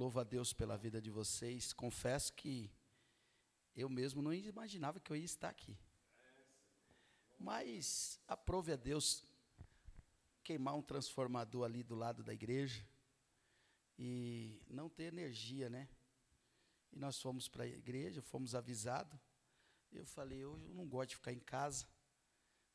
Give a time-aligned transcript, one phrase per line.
[0.00, 1.74] Louvo a Deus pela vida de vocês.
[1.74, 2.72] Confesso que
[3.76, 5.78] eu mesmo não imaginava que eu ia estar aqui.
[7.38, 9.22] Mas aprove a Deus
[10.42, 12.82] queimar um transformador ali do lado da igreja
[13.98, 15.86] e não ter energia, né?
[16.90, 19.20] E nós fomos para a igreja, fomos avisados.
[19.92, 21.86] Eu falei, eu não gosto de ficar em casa.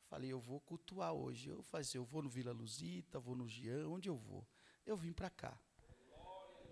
[0.04, 1.48] Falei, eu vou cultuar hoje.
[1.48, 4.46] Eu falei, eu vou no Vila Luzita, vou no Jean, onde eu vou?
[4.86, 5.58] Eu vim para cá.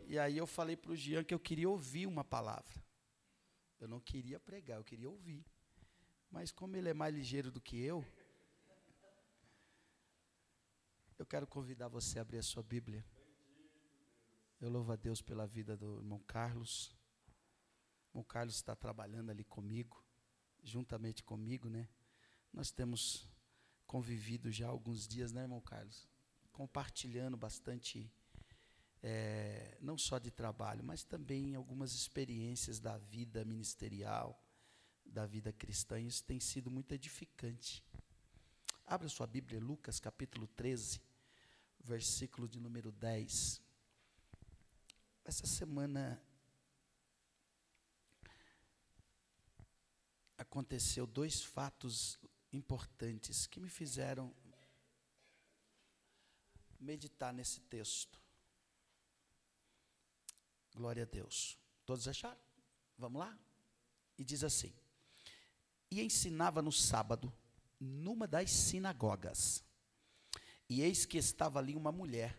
[0.07, 2.83] E aí eu falei para o Jean que eu queria ouvir uma palavra.
[3.81, 5.45] Eu não queria pregar, eu queria ouvir.
[6.31, 8.05] Mas como ele é mais ligeiro do que eu,
[11.19, 13.05] eu quero convidar você a abrir a sua Bíblia.
[14.61, 16.89] Eu louvo a Deus pela vida do irmão Carlos.
[18.09, 20.05] O irmão Carlos está trabalhando ali comigo,
[20.63, 21.89] juntamente comigo, né?
[22.53, 23.29] Nós temos
[23.87, 26.09] convivido já alguns dias, né, irmão Carlos?
[26.53, 28.13] Compartilhando bastante
[29.07, 34.43] é, não só de trabalho, mas também algumas experiências da vida ministerial,
[35.05, 36.01] da vida cristã.
[36.01, 37.85] Isso tem sido muito edificante.
[38.87, 41.03] Abra sua Bíblia, Lucas capítulo 13,
[41.81, 43.61] versículo de número 10.
[45.23, 46.19] Essa semana
[50.39, 52.19] aconteceu dois fatos
[52.51, 54.35] importantes que me fizeram
[56.81, 58.24] meditar nesse texto.
[60.75, 61.57] Glória a Deus.
[61.87, 62.39] Todos acharam?
[62.99, 63.39] Vamos lá?
[64.19, 64.73] E diz assim:
[65.91, 67.33] E ensinava no sábado,
[67.79, 69.63] numa das sinagogas.
[70.69, 72.39] E eis que estava ali uma mulher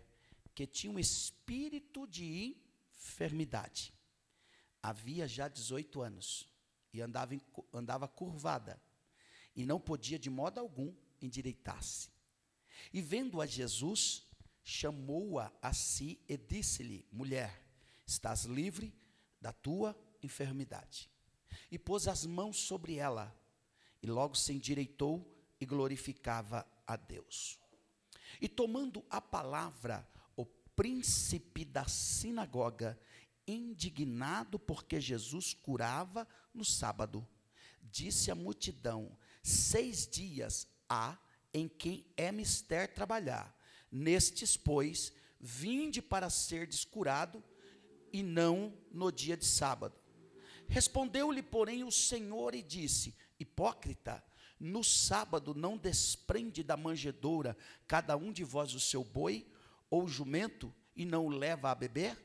[0.53, 2.57] que tinha um espírito de
[2.95, 3.93] enfermidade.
[4.81, 6.47] Havia já 18 anos
[6.93, 7.35] e andava,
[7.73, 8.81] andava curvada
[9.55, 12.09] e não podia de modo algum endireitar-se.
[12.93, 14.23] E vendo a Jesus,
[14.63, 17.64] chamou-a a si e disse-lhe: Mulher,
[18.05, 18.93] Estás livre
[19.41, 21.09] da tua enfermidade.
[21.71, 23.35] E pôs as mãos sobre ela,
[24.01, 25.25] e logo se endireitou
[25.59, 27.59] e glorificava a Deus.
[28.39, 32.99] E tomando a palavra, o príncipe da sinagoga,
[33.47, 37.27] indignado porque Jesus curava no sábado,
[37.81, 41.17] disse à multidão: Seis dias há
[41.53, 43.55] em que é mister trabalhar.
[43.91, 47.43] Nestes, pois, vinde para ser descurado
[48.15, 49.93] e não no dia de sábado.
[50.69, 54.23] Respondeu-lhe, porém, o Senhor e disse: Hipócrita,
[54.57, 59.45] no sábado não desprende da manjedoura cada um de vós o seu boi
[59.89, 62.17] ou jumento e não o leva a beber?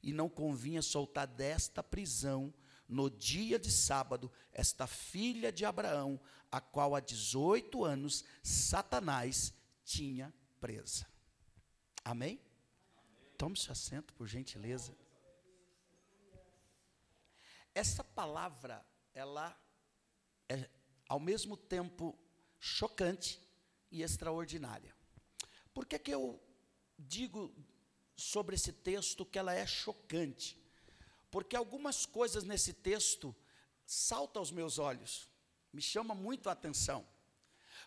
[0.00, 2.54] E não convinha soltar desta prisão
[2.88, 9.52] no dia de sábado esta filha de Abraão, a qual há 18 anos Satanás
[9.84, 11.08] tinha presa.
[12.04, 12.40] Amém?
[13.36, 14.94] Tome seu assento, por gentileza.
[17.74, 19.58] Essa palavra, ela
[20.48, 20.68] é
[21.08, 22.18] ao mesmo tempo
[22.58, 23.40] chocante
[23.90, 24.94] e extraordinária.
[25.72, 26.40] Por que, que eu
[26.98, 27.54] digo
[28.16, 30.58] sobre esse texto que ela é chocante?
[31.30, 33.34] Porque algumas coisas nesse texto
[33.84, 35.28] saltam aos meus olhos,
[35.72, 37.06] me chama muito a atenção.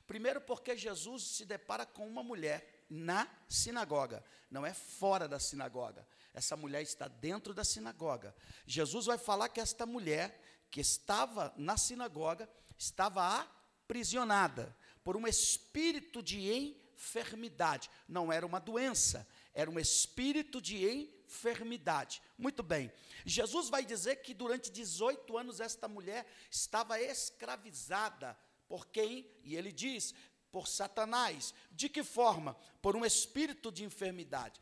[0.05, 6.07] Primeiro, porque Jesus se depara com uma mulher na sinagoga, não é fora da sinagoga.
[6.33, 8.35] Essa mulher está dentro da sinagoga.
[8.65, 10.39] Jesus vai falar que esta mulher
[10.69, 13.39] que estava na sinagoga estava
[13.83, 17.89] aprisionada por um espírito de enfermidade.
[18.07, 22.21] Não era uma doença, era um espírito de enfermidade.
[22.37, 22.91] Muito bem.
[23.25, 28.37] Jesus vai dizer que durante 18 anos esta mulher estava escravizada
[28.67, 29.29] por quem?
[29.43, 30.13] E ele diz:
[30.57, 31.53] por Satanás.
[31.71, 32.57] De que forma?
[32.81, 34.59] Por um espírito de enfermidade.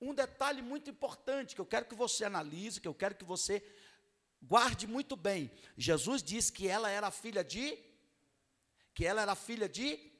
[0.00, 3.64] Um detalhe muito importante que eu quero que você analise, que eu quero que você
[4.42, 5.48] guarde muito bem.
[5.76, 7.78] Jesus diz que ela era filha de
[8.92, 10.10] que ela era filha de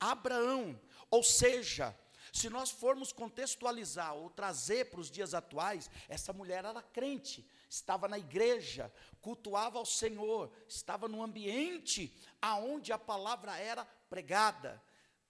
[0.00, 0.80] Abraão.
[1.08, 1.96] Ou seja,
[2.32, 8.08] se nós formos contextualizar ou trazer para os dias atuais, essa mulher era crente, estava
[8.08, 14.82] na igreja, cultuava ao Senhor, estava no ambiente aonde a palavra era pregada.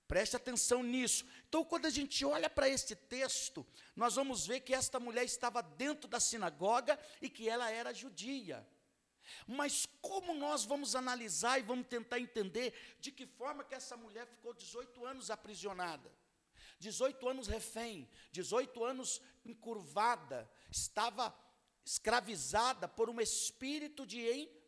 [0.08, 1.24] Preste atenção nisso.
[1.48, 5.62] Então, quando a gente olha para este texto, nós vamos ver que esta mulher estava
[5.62, 8.66] dentro da sinagoga e que ela era judia.
[9.46, 14.26] Mas como nós vamos analisar e vamos tentar entender de que forma que essa mulher
[14.26, 16.10] ficou 18 anos aprisionada?
[16.80, 21.32] 18 anos refém, 18 anos encurvada, estava
[21.84, 24.20] escravizada por um espírito de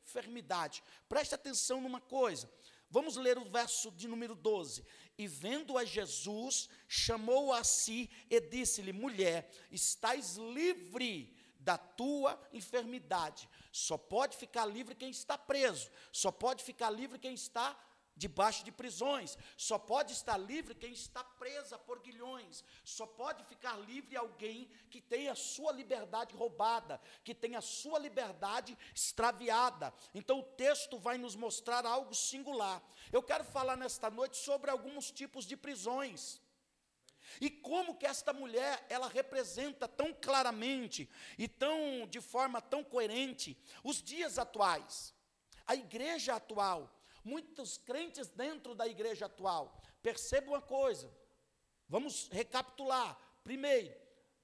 [0.05, 0.85] enfermidade.
[1.09, 2.49] Preste atenção numa coisa:
[2.93, 4.85] Vamos ler o verso de número 12.
[5.17, 13.49] E vendo a Jesus, chamou a si e disse-lhe: Mulher, estás livre da tua enfermidade.
[13.73, 17.75] Só pode ficar livre quem está preso, só pode ficar livre quem está
[18.23, 23.77] debaixo de prisões, só pode estar livre quem está presa por guilhões, só pode ficar
[23.81, 29.93] livre alguém que tem a sua liberdade roubada, que tem a sua liberdade extraviada.
[30.15, 32.81] Então o texto vai nos mostrar algo singular.
[33.11, 36.41] Eu quero falar nesta noite sobre alguns tipos de prisões.
[37.41, 43.59] E como que esta mulher, ela representa tão claramente e tão de forma tão coerente
[43.83, 45.13] os dias atuais.
[45.67, 49.81] A igreja atual, muitos crentes dentro da igreja atual.
[50.03, 51.13] Perceba uma coisa.
[51.89, 53.19] Vamos recapitular.
[53.45, 53.95] Primeiro,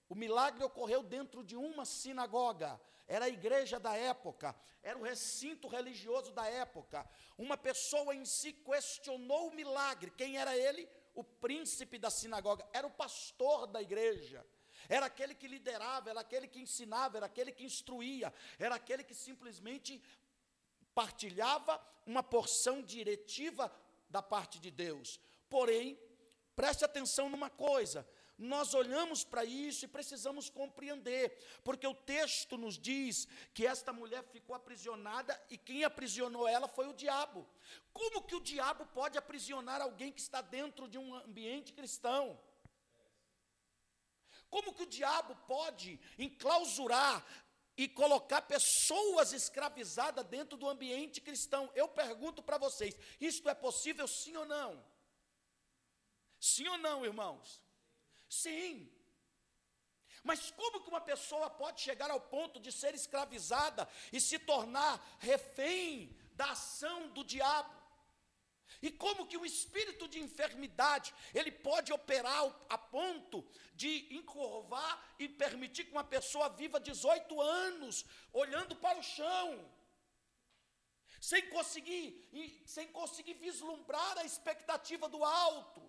[0.09, 2.81] o milagre ocorreu dentro de uma sinagoga.
[3.07, 7.09] Era a igreja da época, era o recinto religioso da época.
[7.39, 10.11] Uma pessoa em si questionou o milagre.
[10.11, 10.87] Quem era ele?
[11.19, 14.47] o príncipe da sinagoga, era o pastor da igreja,
[14.89, 19.15] era aquele que liderava, era aquele que ensinava, era aquele que instruía, era aquele que
[19.15, 20.01] simplesmente
[20.99, 23.73] partilhava uma porção diretiva
[24.11, 25.21] da parte de Deus.
[25.49, 25.97] Porém,
[26.57, 28.05] preste atenção numa coisa:
[28.37, 34.25] nós olhamos para isso e precisamos compreender, porque o texto nos diz que esta mulher
[34.25, 37.47] ficou aprisionada e quem aprisionou ela foi o diabo.
[37.93, 42.37] Como que o diabo pode aprisionar alguém que está dentro de um ambiente cristão?
[44.51, 47.25] Como que o diabo pode enclausurar
[47.79, 51.71] e colocar pessoas escravizadas dentro do ambiente cristão?
[51.77, 54.85] Eu pergunto para vocês: isto é possível sim ou não?
[56.41, 57.63] Sim ou não, irmãos?
[58.29, 58.93] Sim.
[60.25, 65.01] Mas como que uma pessoa pode chegar ao ponto de ser escravizada e se tornar
[65.21, 67.78] refém da ação do diabo?
[68.81, 73.45] E como que o espírito de enfermidade, ele pode operar a ponto
[73.75, 79.69] de encurvar e permitir que uma pessoa viva 18 anos olhando para o chão,
[81.21, 85.83] sem conseguir, sem conseguir vislumbrar a expectativa do alto.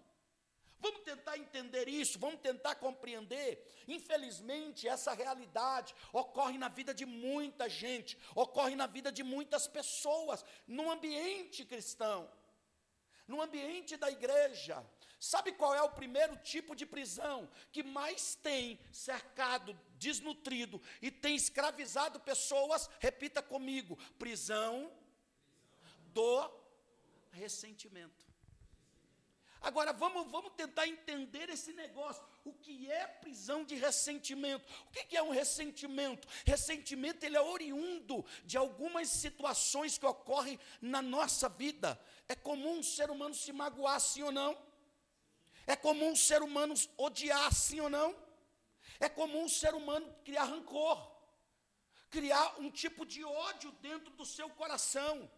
[0.79, 3.83] Vamos tentar entender isso, vamos tentar compreender.
[3.87, 10.43] Infelizmente, essa realidade ocorre na vida de muita gente, ocorre na vida de muitas pessoas,
[10.65, 12.31] no ambiente cristão,
[13.29, 14.83] no ambiente da igreja.
[15.19, 21.35] Sabe qual é o primeiro tipo de prisão que mais tem cercado, desnutrido e tem
[21.35, 22.89] escravizado pessoas?
[22.99, 24.91] Repita comigo: prisão
[26.07, 26.49] do
[27.31, 28.27] ressentimento.
[29.61, 32.23] Agora vamos, vamos tentar entender esse negócio.
[32.45, 34.65] O que é prisão de ressentimento?
[34.87, 36.27] O que é um ressentimento?
[36.45, 41.99] Ressentimento ele é oriundo de algumas situações que ocorrem na nossa vida.
[42.27, 44.57] É comum um ser humano se magoar, sim ou não?
[45.67, 48.15] É comum um ser humano odiar, sim ou não?
[48.99, 50.97] É comum um ser humano criar rancor,
[52.09, 55.29] criar um tipo de ódio dentro do seu coração.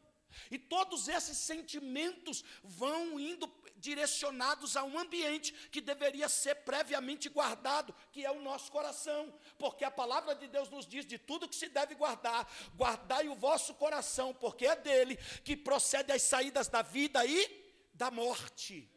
[0.50, 3.48] E todos esses sentimentos vão indo
[3.82, 9.84] direcionados a um ambiente que deveria ser previamente guardado, que é o nosso coração, porque
[9.84, 13.74] a palavra de Deus nos diz de tudo que se deve guardar, guardai o vosso
[13.74, 17.62] coração, porque é dele que procede as saídas da vida e
[17.94, 18.90] da morte.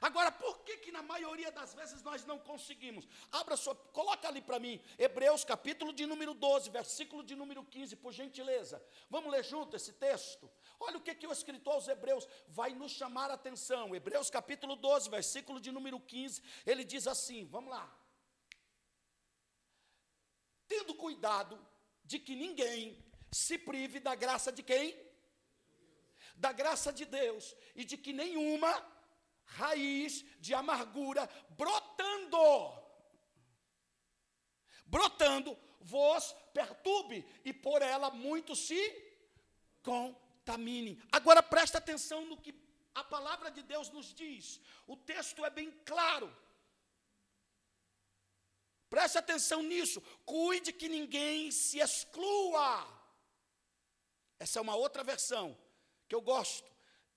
[0.00, 3.06] Agora, por que que na maioria das vezes nós não conseguimos?
[3.30, 7.96] Abra sua, coloca ali para mim, Hebreus capítulo de número 12, versículo de número 15,
[7.96, 8.84] por gentileza.
[9.08, 10.50] Vamos ler junto esse texto?
[10.78, 13.94] Olha o que que o escritor aos Hebreus vai nos chamar a atenção.
[13.94, 17.90] Hebreus capítulo 12, versículo de número 15, ele diz assim, vamos lá.
[20.66, 21.58] Tendo cuidado
[22.04, 24.96] de que ninguém se prive da graça de quem?
[26.36, 28.93] Da graça de Deus, e de que nenhuma
[29.44, 32.38] raiz de amargura brotando,
[34.86, 38.82] brotando, vos perturbe, e por ela muito se
[39.82, 41.00] contamine.
[41.12, 42.54] Agora presta atenção no que
[42.94, 46.34] a palavra de Deus nos diz, o texto é bem claro.
[48.88, 52.86] Preste atenção nisso, cuide que ninguém se exclua.
[54.38, 55.58] Essa é uma outra versão
[56.06, 56.73] que eu gosto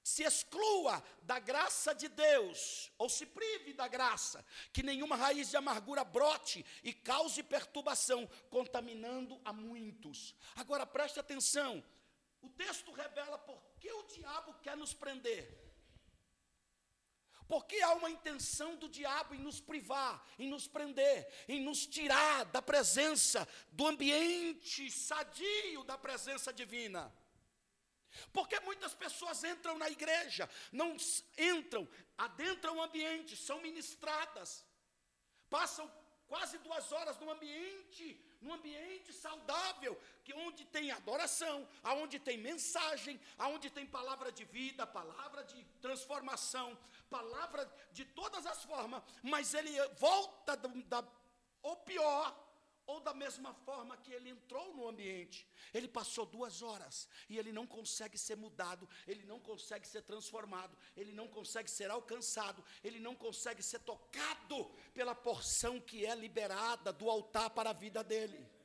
[0.07, 5.57] se exclua da graça de Deus, ou se prive da graça, que nenhuma raiz de
[5.57, 10.33] amargura brote e cause perturbação, contaminando a muitos.
[10.55, 11.83] Agora preste atenção,
[12.41, 15.43] o texto revela por que o diabo quer nos prender.
[17.45, 22.45] Porque há uma intenção do diabo em nos privar, em nos prender, em nos tirar
[22.45, 27.13] da presença, do ambiente sadio da presença divina.
[28.31, 30.95] Porque muitas pessoas entram na igreja, não
[31.37, 34.65] entram, adentram o ambiente, são ministradas,
[35.49, 35.91] passam
[36.27, 43.19] quase duas horas no ambiente, num ambiente saudável, que onde tem adoração, aonde tem mensagem,
[43.37, 46.77] aonde tem palavra de vida, palavra de transformação,
[47.09, 51.09] palavra de todas as formas, mas ele volta da, da
[51.63, 52.46] ou pior,
[52.87, 55.47] ou da mesma forma que ele entrou no ambiente.
[55.73, 60.75] Ele passou duas horas e ele não consegue ser mudado, ele não consegue ser transformado,
[60.95, 66.93] ele não consegue ser alcançado, ele não consegue ser tocado pela porção que é liberada
[66.93, 68.56] do altar para a vida dele.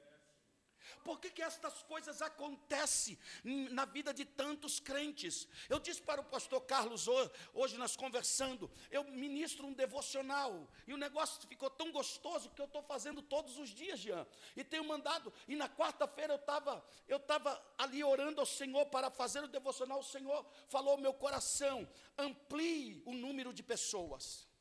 [1.05, 5.49] Por que, que estas coisas acontecem na vida de tantos crentes?
[5.69, 10.97] Eu disse para o pastor Carlos hoje, nós conversando, eu ministro um devocional, e o
[10.97, 14.27] negócio ficou tão gostoso que eu estou fazendo todos os dias, Jean.
[14.57, 19.11] E tenho mandado, e na quarta-feira eu estava eu tava ali orando ao Senhor para
[19.11, 24.52] fazer o devocional, o Senhor falou ao meu coração, amplie o número de pessoas.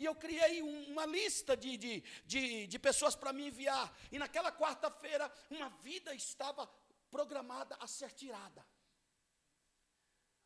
[0.00, 3.86] E eu criei um, uma lista de, de, de, de pessoas para me enviar.
[4.10, 6.66] E naquela quarta-feira, uma vida estava
[7.10, 8.64] programada a ser tirada.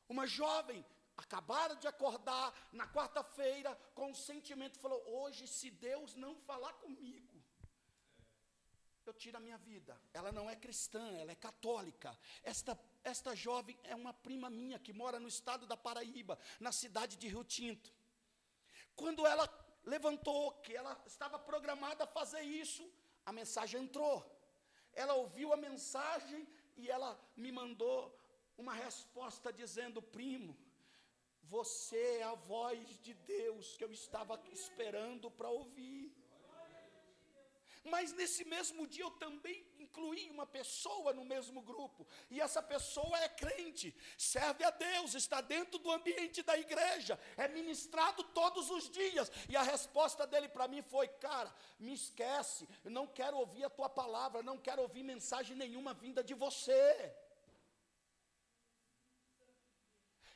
[0.09, 0.85] Uma jovem
[1.17, 7.41] acabara de acordar na quarta-feira com um sentimento, falou: Hoje, se Deus não falar comigo,
[9.07, 9.97] eu tiro a minha vida.
[10.13, 12.19] Ela não é cristã, ela é católica.
[12.43, 17.17] Esta, esta jovem é uma prima minha que mora no estado da Paraíba, na cidade
[17.17, 17.93] de Rio Tinto.
[18.97, 19.49] Quando ela
[19.85, 22.89] levantou, que ela estava programada a fazer isso,
[23.27, 24.25] a mensagem entrou.
[24.93, 26.47] Ela ouviu a mensagem
[26.77, 28.17] e ela me mandou
[28.57, 30.57] uma resposta dizendo: primo,
[31.43, 36.14] você é a voz de Deus que eu estava esperando para ouvir.
[37.85, 43.17] Mas nesse mesmo dia eu também incluí uma pessoa no mesmo grupo, e essa pessoa
[43.19, 48.91] é crente, serve a Deus, está dentro do ambiente da igreja, é ministrado todos os
[48.91, 53.65] dias, e a resposta dele para mim foi: Cara, me esquece, eu não quero ouvir
[53.65, 57.15] a tua palavra, não quero ouvir mensagem nenhuma vinda de você.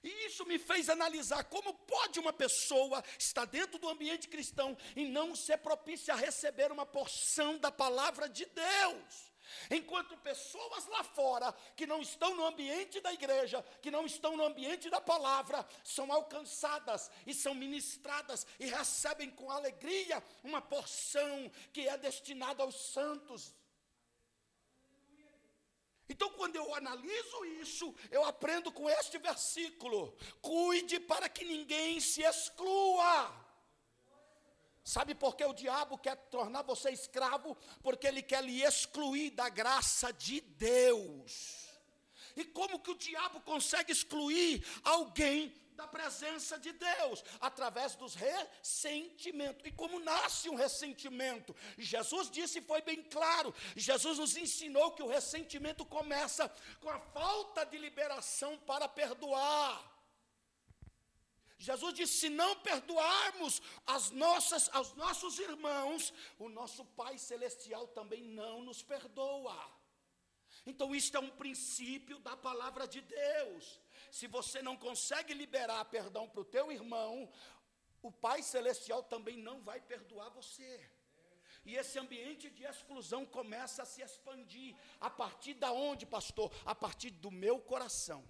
[0.02, 5.04] E isso me fez analisar como pode uma pessoa estar dentro do ambiente cristão e
[5.06, 9.28] não ser propícia a receber uma porção da palavra de Deus.
[9.70, 14.44] Enquanto pessoas lá fora, que não estão no ambiente da igreja, que não estão no
[14.44, 21.88] ambiente da palavra, são alcançadas e são ministradas e recebem com alegria uma porção que
[21.88, 23.54] é destinada aos santos
[26.08, 32.22] então, quando eu analiso isso, eu aprendo com este versículo: cuide para que ninguém se
[32.22, 33.46] exclua.
[34.82, 37.54] Sabe por que o diabo quer tornar você escravo?
[37.82, 41.68] Porque ele quer lhe excluir da graça de Deus.
[42.34, 49.64] E como que o diabo consegue excluir alguém da presença de Deus, através dos ressentimentos.
[49.64, 51.54] E como nasce um ressentimento?
[51.78, 56.44] Jesus disse, foi bem claro, Jesus nos ensinou que o ressentimento começa
[56.80, 59.72] com a falta de liberação para perdoar.
[61.60, 68.22] Jesus disse: se não perdoarmos as nossas, aos nossos irmãos, o nosso Pai Celestial também
[68.22, 69.58] não nos perdoa.
[70.64, 76.28] Então, isto é um princípio da palavra de Deus se você não consegue liberar perdão
[76.28, 77.30] para o teu irmão,
[78.02, 80.90] o Pai Celestial também não vai perdoar você.
[81.64, 84.74] E esse ambiente de exclusão começa a se expandir.
[85.00, 86.50] A partir da onde, pastor?
[86.64, 88.24] A partir do meu coração.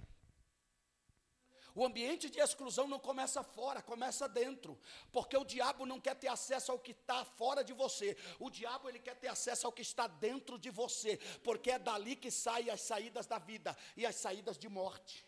[1.74, 4.76] O ambiente de exclusão não começa fora, começa dentro.
[5.12, 8.16] Porque o diabo não quer ter acesso ao que está fora de você.
[8.40, 11.18] O diabo ele quer ter acesso ao que está dentro de você.
[11.44, 15.27] Porque é dali que saem as saídas da vida e as saídas de morte.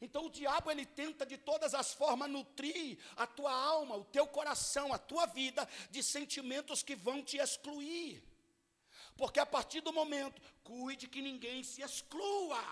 [0.00, 4.26] Então o diabo ele tenta de todas as formas nutrir a tua alma, o teu
[4.26, 8.22] coração, a tua vida de sentimentos que vão te excluir.
[9.16, 12.62] Porque a partir do momento, cuide que ninguém se exclua.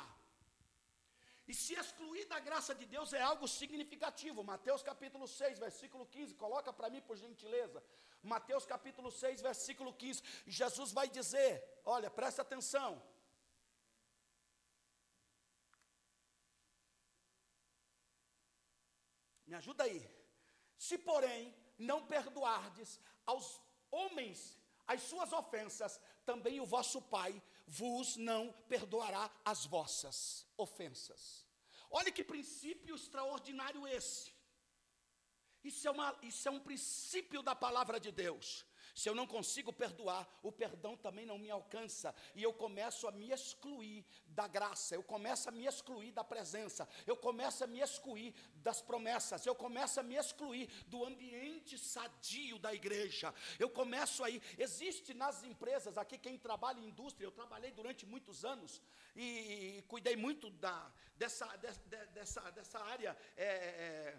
[1.49, 4.45] E se excluir da graça de Deus é algo significativo.
[4.45, 7.83] Mateus capítulo 6, versículo 15, coloca para mim por gentileza.
[8.23, 10.23] Mateus capítulo 6, versículo 15.
[10.47, 13.03] Jesus vai dizer: olha, presta atenção.
[19.47, 20.09] Me ajuda aí.
[20.77, 23.61] Se, porém, não perdoardes aos
[23.91, 31.45] homens as suas ofensas, também o vosso Pai vos não perdoará as vossas ofensas.
[31.91, 34.33] Olha que princípio extraordinário esse.
[35.65, 38.65] Isso é, uma, isso é um princípio da palavra de Deus.
[38.97, 42.15] Se eu não consigo perdoar, o perdão também não me alcança.
[42.35, 46.89] E eu começo a me excluir da graça, eu começo a me excluir da presença,
[47.07, 52.59] eu começo a me excluir das promessas, eu começo a me excluir do ambiente sadio
[52.59, 53.35] da igreja.
[53.59, 54.41] Eu começo aí.
[54.57, 58.81] Existe nas empresas, aqui quem trabalha em indústria, eu trabalhei durante muitos anos
[59.15, 63.15] e, e cuidei muito da, dessa, de, de, dessa, dessa área.
[63.37, 64.19] É, é,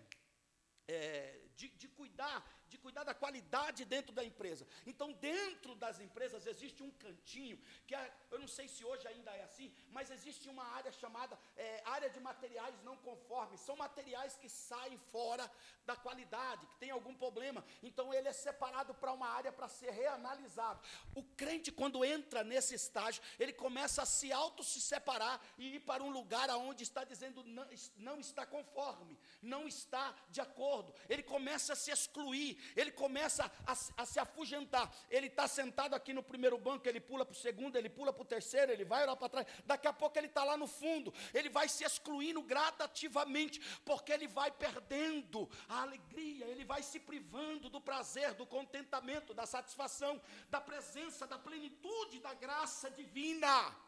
[0.88, 4.68] é, de, de, cuidar de cuidar da qualidade dentro da empresa.
[4.86, 9.32] Então, dentro das empresas existe um cantinho, que é, eu não sei se hoje ainda
[9.32, 13.60] é assim, mas existe uma área chamada é, área de materiais não conformes.
[13.62, 15.50] São materiais que saem fora
[15.86, 17.64] da qualidade, que tem algum problema.
[17.82, 20.82] Então, ele é separado para uma área para ser reanalisado.
[21.16, 25.80] O crente, quando entra nesse estágio, ele começa a se auto se separar e ir
[25.82, 30.94] para um lugar aonde está dizendo não, não está conforme, não está de acordo.
[31.10, 33.72] Ele começa a se excluir ele começa a,
[34.02, 34.92] a se afugentar.
[35.10, 38.22] Ele está sentado aqui no primeiro banco, ele pula para o segundo, ele pula para
[38.22, 39.48] o terceiro, ele vai lá para trás.
[39.66, 41.14] Daqui a pouco ele está lá no fundo.
[41.34, 47.70] Ele vai se excluindo gradativamente, porque ele vai perdendo a alegria, ele vai se privando
[47.70, 53.87] do prazer, do contentamento, da satisfação, da presença, da plenitude da graça divina.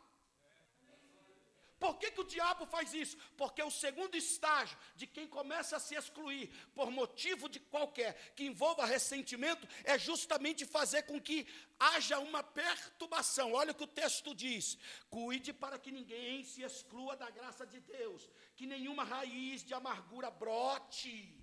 [1.79, 3.15] Por que, que o diabo faz isso?
[3.37, 8.45] Porque o segundo estágio de quem começa a se excluir por motivo de qualquer que
[8.45, 11.47] envolva ressentimento é justamente fazer com que
[11.79, 13.53] haja uma perturbação.
[13.53, 14.77] Olha o que o texto diz:
[15.09, 20.29] cuide para que ninguém se exclua da graça de Deus, que nenhuma raiz de amargura
[20.29, 21.33] brote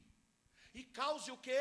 [0.74, 1.58] e cause o que?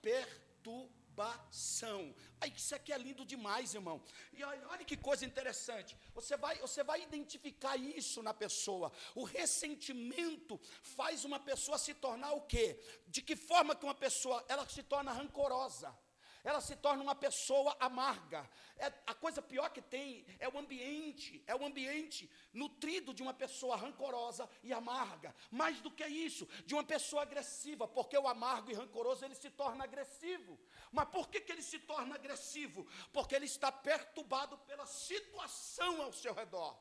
[0.00, 2.14] Perturbação
[2.44, 4.02] Aí, isso aqui é lindo demais, irmão.
[4.34, 5.96] E olha, olha, que coisa interessante.
[6.14, 8.92] Você vai, você vai identificar isso na pessoa.
[9.14, 12.78] O ressentimento faz uma pessoa se tornar o quê?
[13.08, 15.96] De que forma que uma pessoa ela se torna rancorosa?
[16.44, 18.48] Ela se torna uma pessoa amarga.
[18.76, 23.32] É, a coisa pior que tem é o ambiente, é o ambiente nutrido de uma
[23.32, 25.34] pessoa rancorosa e amarga.
[25.50, 29.50] Mais do que isso, de uma pessoa agressiva, porque o amargo e rancoroso ele se
[29.50, 30.60] torna agressivo.
[30.92, 32.86] Mas por que, que ele se torna agressivo?
[33.10, 36.78] Porque ele está perturbado pela situação ao seu redor.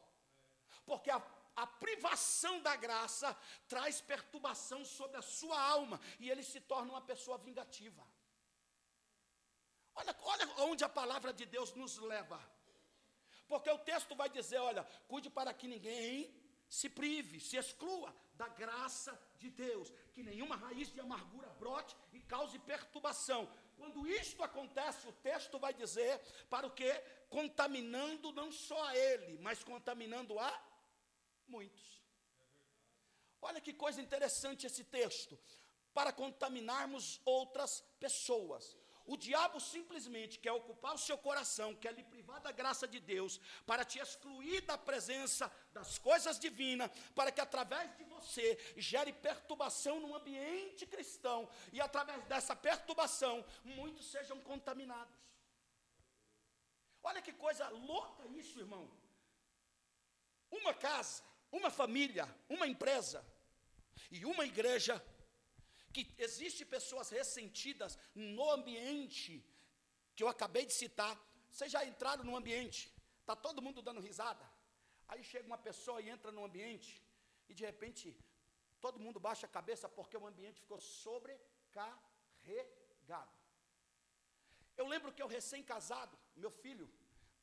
[0.85, 1.23] Porque a
[1.55, 3.37] a privação da graça
[3.67, 8.03] traz perturbação sobre a sua alma e ele se torna uma pessoa vingativa.
[9.95, 12.39] Olha, olha onde a palavra de Deus nos leva.
[13.47, 16.33] Porque o texto vai dizer: olha, cuide para que ninguém
[16.67, 22.19] se prive, se exclua da graça de Deus, que nenhuma raiz de amargura brote e
[22.21, 23.47] cause perturbação.
[23.77, 26.91] Quando isto acontece, o texto vai dizer para o que?
[27.29, 30.51] Contaminando não só a ele, mas contaminando a
[31.47, 32.01] muitos.
[33.41, 35.37] Olha que coisa interessante esse texto.
[35.93, 38.75] Para contaminarmos outras pessoas.
[39.05, 43.39] O diabo simplesmente quer ocupar o seu coração, quer lhe privar da graça de Deus,
[43.65, 49.99] para te excluir da presença das coisas divinas, para que através de você gere perturbação
[49.99, 55.13] no ambiente cristão, e através dessa perturbação muitos sejam contaminados.
[57.03, 58.89] Olha que coisa louca isso, irmão.
[60.49, 63.25] Uma casa, uma família, uma empresa
[64.09, 65.03] e uma igreja
[65.95, 69.33] que existe pessoas ressentidas no ambiente
[70.15, 71.13] que eu acabei de citar.
[71.51, 72.81] Vocês já entraram no ambiente,
[73.21, 74.45] está todo mundo dando risada.
[75.07, 76.91] Aí chega uma pessoa e entra no ambiente,
[77.49, 78.03] e de repente
[78.85, 83.35] todo mundo baixa a cabeça porque o ambiente ficou sobrecarregado.
[84.75, 86.87] Eu lembro que eu recém-casado, meu filho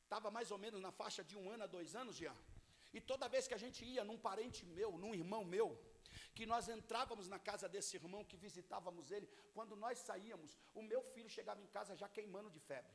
[0.03, 2.35] estava mais ou menos na faixa de um ano a dois anos já.
[2.93, 5.69] E toda vez que a gente ia num parente meu, num irmão meu,
[6.33, 11.01] que nós entrávamos na casa desse irmão, que visitávamos ele, quando nós saíamos, o meu
[11.13, 12.93] filho chegava em casa já queimando de febre.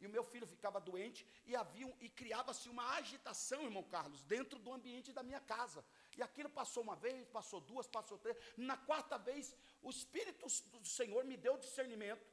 [0.00, 4.58] E o meu filho ficava doente e havia e criava-se uma agitação, irmão Carlos, dentro
[4.58, 5.84] do ambiente da minha casa.
[6.16, 8.36] E aquilo passou uma vez, passou duas, passou três.
[8.56, 10.46] Na quarta vez, o Espírito
[10.78, 12.24] do Senhor me deu discernimento.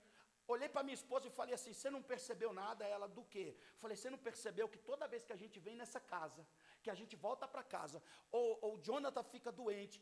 [0.47, 2.86] Olhei para minha esposa e falei assim: Você não percebeu nada?
[2.86, 3.58] Ela, do quê?
[3.80, 6.45] Falei: Você não percebeu que toda vez que a gente vem nessa casa,
[6.86, 8.00] que a gente volta para casa,
[8.39, 9.98] ou, ou o Jonathan fica doente,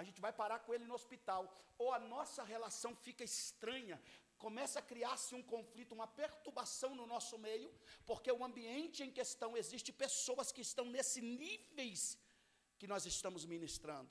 [0.00, 1.42] a gente vai parar com ele no hospital,
[1.82, 3.96] ou a nossa relação fica estranha,
[4.44, 7.70] começa a criar-se um conflito, uma perturbação no nosso meio,
[8.10, 12.02] porque o ambiente em questão existe pessoas que estão nesse níveis
[12.78, 14.10] que nós estamos ministrando.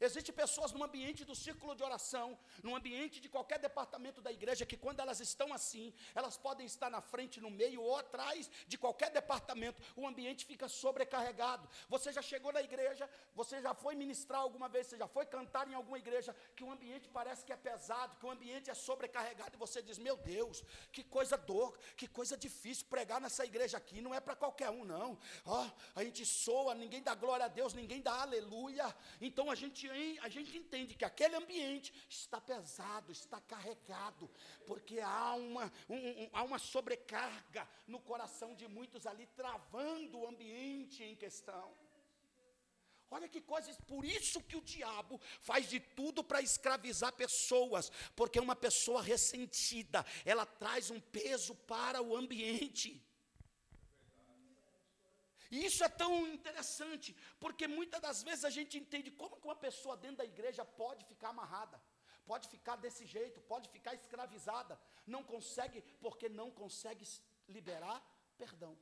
[0.00, 4.64] Existem pessoas no ambiente do círculo de oração, no ambiente de qualquer departamento da igreja,
[4.64, 8.78] que quando elas estão assim, elas podem estar na frente, no meio ou atrás de
[8.78, 11.68] qualquer departamento, o ambiente fica sobrecarregado.
[11.88, 15.68] Você já chegou na igreja, você já foi ministrar alguma vez, você já foi cantar
[15.68, 19.54] em alguma igreja, que o ambiente parece que é pesado, que o ambiente é sobrecarregado,
[19.54, 24.00] e você diz: Meu Deus, que coisa dor, que coisa difícil pregar nessa igreja aqui,
[24.00, 25.18] não é para qualquer um, não.
[25.44, 28.94] Ó, oh, a gente soa, ninguém dá glória a Deus, ninguém dá aleluia.
[29.20, 29.89] Então a gente
[30.20, 34.30] a gente entende que aquele ambiente está pesado, está carregado,
[34.66, 40.28] porque há uma, um, um, há uma sobrecarga no coração de muitos ali, travando o
[40.28, 41.74] ambiente em questão.
[43.10, 48.38] Olha que coisas, por isso que o diabo faz de tudo para escravizar pessoas, porque
[48.38, 53.04] uma pessoa ressentida, ela traz um peso para o ambiente.
[55.50, 59.56] E isso é tão interessante, porque muitas das vezes a gente entende como que uma
[59.56, 61.80] pessoa dentro da igreja pode ficar amarrada,
[62.24, 67.04] pode ficar desse jeito, pode ficar escravizada, não consegue, porque não consegue
[67.48, 68.00] liberar
[68.38, 68.78] perdão.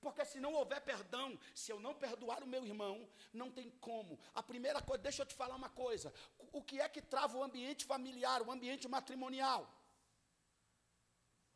[0.00, 4.18] Porque se não houver perdão, se eu não perdoar o meu irmão, não tem como.
[4.32, 6.14] A primeira coisa, deixa eu te falar uma coisa:
[6.52, 9.68] o que é que trava o ambiente familiar, o ambiente matrimonial?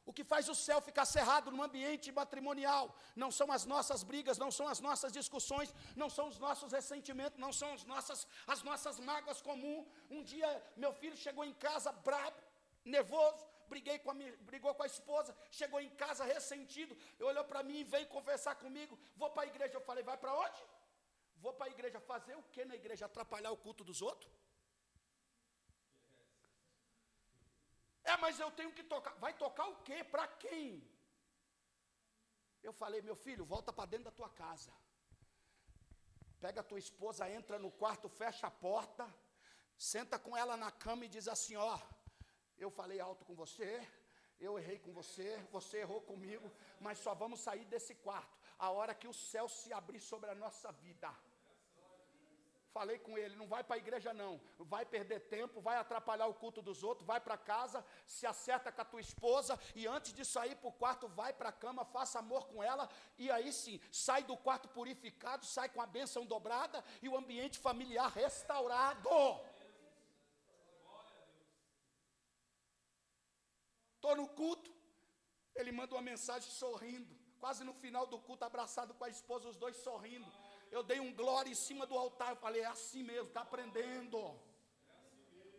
[0.05, 4.37] O que faz o céu ficar cerrado no ambiente matrimonial não são as nossas brigas,
[4.37, 8.63] não são as nossas discussões, não são os nossos ressentimentos, não são as nossas, as
[8.63, 9.87] nossas mágoas comuns.
[10.11, 12.41] Um dia meu filho chegou em casa brabo,
[12.85, 14.15] nervoso, briguei com a
[14.51, 18.99] brigou com a esposa, chegou em casa ressentido, olhou para mim e veio conversar comigo.
[19.17, 19.75] Vou para a igreja.
[19.75, 20.61] Eu falei, vai para onde?
[21.45, 23.07] Vou para a igreja fazer o que na igreja?
[23.07, 24.31] Atrapalhar o culto dos outros?
[28.05, 29.15] É, mas eu tenho que tocar.
[29.25, 30.03] Vai tocar o quê?
[30.05, 30.67] Para quem?
[32.63, 34.73] Eu falei, meu filho, volta para dentro da tua casa.
[36.41, 39.07] Pega a tua esposa, entra no quarto, fecha a porta,
[39.77, 41.79] senta com ela na cama e diz assim: Ó,
[42.59, 43.71] eu falei alto com você,
[44.41, 48.95] eu errei com você, você errou comigo, mas só vamos sair desse quarto a hora
[48.95, 51.13] que o céu se abrir sobre a nossa vida.
[52.73, 56.33] Falei com ele, não vai para a igreja não, vai perder tempo, vai atrapalhar o
[56.33, 60.25] culto dos outros, vai para casa, se acerta com a tua esposa e antes de
[60.25, 63.79] sair para o quarto, vai para a cama, faça amor com ela e aí sim,
[63.91, 69.11] sai do quarto purificado, sai com a bênção dobrada e o ambiente familiar restaurado.
[73.97, 74.73] Estou no culto,
[75.55, 79.59] ele manda uma mensagem sorrindo, quase no final do culto, abraçado com a esposa, os
[79.59, 80.42] dois sorrindo
[80.73, 82.31] eu dei um glória em cima do altar.
[82.31, 84.19] Eu falei, é assim mesmo, está aprendendo.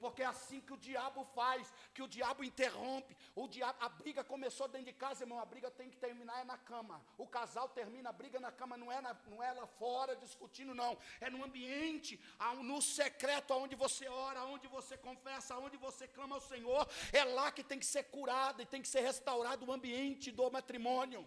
[0.04, 3.16] Porque é assim que o diabo faz, que o diabo interrompe.
[3.34, 5.40] O diabo, a briga começou dentro de casa, irmão.
[5.40, 7.02] A briga tem que terminar é na cama.
[7.18, 10.76] O casal termina a briga na cama, não é, na, não é lá fora discutindo,
[10.76, 10.98] não.
[11.22, 12.20] É no ambiente,
[12.64, 16.86] no secreto, onde você ora, onde você confessa, onde você clama ao Senhor.
[17.14, 20.52] É lá que tem que ser curado e tem que ser restaurado o ambiente do
[20.52, 21.26] matrimônio.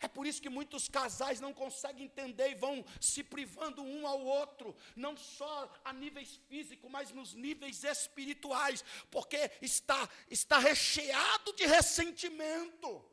[0.00, 4.20] É por isso que muitos casais não conseguem entender e vão se privando um ao
[4.24, 11.66] outro, não só a níveis físicos, mas nos níveis espirituais, porque está, está recheado de
[11.66, 13.04] ressentimento.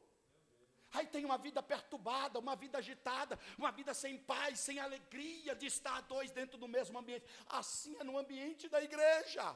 [0.94, 5.66] Aí tem uma vida perturbada, uma vida agitada, uma vida sem paz, sem alegria de
[5.66, 7.26] estar dois dentro do mesmo ambiente.
[7.48, 9.54] Assim é no ambiente da igreja.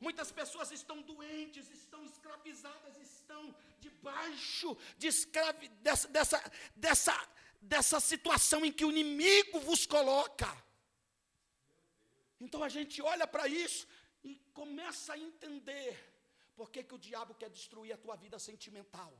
[0.00, 4.11] Muitas pessoas estão doentes, estão escravizadas, estão debaixo
[4.98, 7.28] de escravi, dessa, dessa, dessa,
[7.60, 10.50] dessa situação em que o inimigo vos coloca.
[12.40, 13.86] Então a gente olha para isso
[14.24, 16.12] e começa a entender
[16.56, 19.12] por que, que o diabo quer destruir a tua vida sentimental.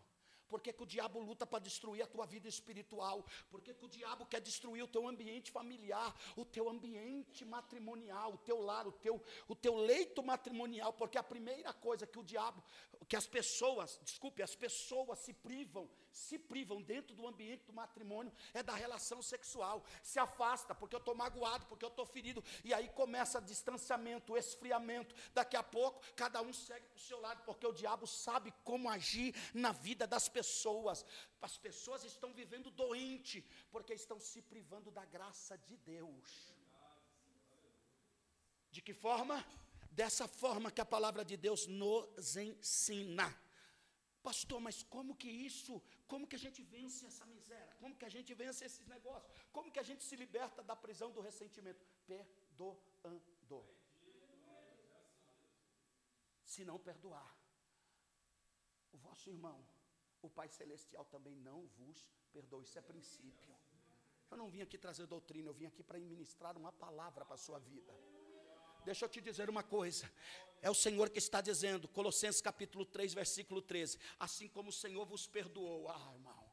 [0.53, 3.25] Por que, que o diabo luta para destruir a tua vida espiritual?
[3.51, 8.35] Por que, que o diabo quer destruir o teu ambiente familiar, o teu ambiente matrimonial,
[8.35, 10.93] o teu lar, o teu, o teu leito matrimonial?
[10.93, 12.63] Porque a primeira coisa que o diabo,
[13.13, 18.33] que as pessoas, desculpe, as pessoas se privam se privam dentro do ambiente do matrimônio
[18.55, 19.85] é da relação sexual.
[20.03, 22.43] Se afasta, porque eu estou magoado, porque eu estou ferido.
[22.65, 25.15] E aí começa distanciamento, esfriamento.
[25.35, 28.89] Daqui a pouco, cada um segue para o seu lado, porque o diabo sabe como
[28.89, 31.05] agir na vida das pessoas.
[31.41, 36.55] As pessoas estão vivendo doente, porque estão se privando da graça de Deus.
[38.71, 39.45] De que forma?
[40.01, 43.29] Dessa forma que a palavra de Deus nos ensina.
[44.23, 47.75] Pastor, mas como que isso, como que a gente vence essa miséria?
[47.81, 49.31] Como que a gente vence esses negócios?
[49.51, 51.85] Como que a gente se liberta da prisão do ressentimento?
[52.07, 53.83] Perdoando.
[56.53, 57.31] Se não perdoar,
[58.93, 59.59] o vosso irmão,
[60.23, 62.63] o Pai Celestial também não vos perdoa.
[62.63, 63.55] Isso é princípio.
[64.31, 67.39] Eu não vim aqui trazer doutrina, eu vim aqui para ministrar uma palavra para a
[67.39, 67.93] sua vida.
[68.85, 70.11] Deixa eu te dizer uma coisa.
[70.61, 75.05] É o Senhor que está dizendo, Colossenses capítulo 3, versículo 13: Assim como o Senhor
[75.05, 76.45] vos perdoou, ah, irmão,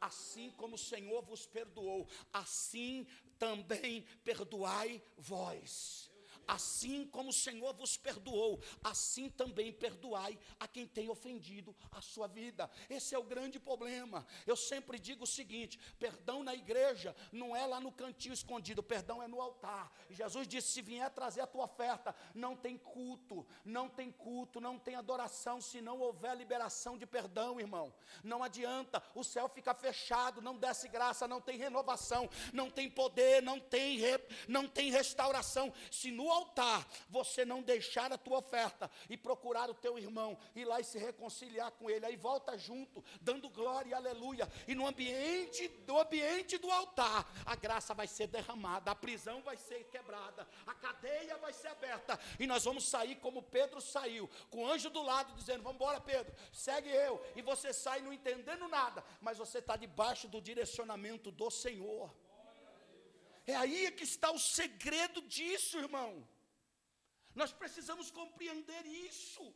[0.00, 3.06] assim como o Senhor vos perdoou, assim
[3.38, 6.10] também perdoai vós.
[6.46, 12.26] Assim como o Senhor vos perdoou, assim também perdoai a quem tem ofendido a sua
[12.28, 12.70] vida.
[12.88, 14.24] Esse é o grande problema.
[14.46, 19.22] Eu sempre digo o seguinte: perdão na igreja não é lá no cantinho escondido, perdão
[19.22, 19.92] é no altar.
[20.10, 24.78] Jesus disse: se vier trazer a tua oferta, não tem culto, não tem culto, não
[24.78, 27.92] tem adoração, se não houver liberação de perdão, irmão.
[28.22, 33.42] Não adianta, o céu fica fechado, não desce graça, não tem renovação, não tem poder,
[33.42, 35.72] não tem, re, não tem restauração.
[35.90, 40.64] Se no altar você não deixar a tua oferta e procurar o teu irmão, ir
[40.64, 44.86] lá e se reconciliar com ele, aí volta junto, dando glória e aleluia, e no
[44.86, 50.46] ambiente do ambiente do altar, a graça vai ser derramada, a prisão vai ser quebrada,
[50.66, 54.90] a cadeia vai ser aberta, e nós vamos sair como Pedro saiu, com o anjo
[54.90, 59.38] do lado dizendo: Vamos embora, Pedro, segue eu, e você sai não entendendo nada, mas
[59.38, 62.10] você está debaixo do direcionamento do Senhor.
[63.46, 66.26] É aí que está o segredo disso, irmão.
[67.34, 69.54] Nós precisamos compreender isso.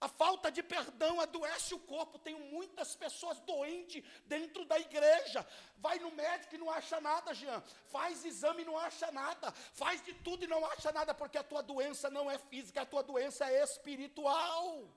[0.00, 2.18] A falta de perdão adoece o corpo.
[2.18, 5.46] Tenho muitas pessoas doentes dentro da igreja.
[5.78, 7.62] Vai no médico e não acha nada, Jean.
[7.86, 9.52] Faz exame e não acha nada.
[9.52, 12.86] Faz de tudo e não acha nada, porque a tua doença não é física, a
[12.86, 14.88] tua doença é espiritual.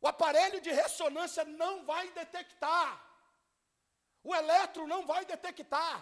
[0.00, 3.05] O aparelho de ressonância não vai detectar.
[4.28, 5.98] O eletro não vai detectar.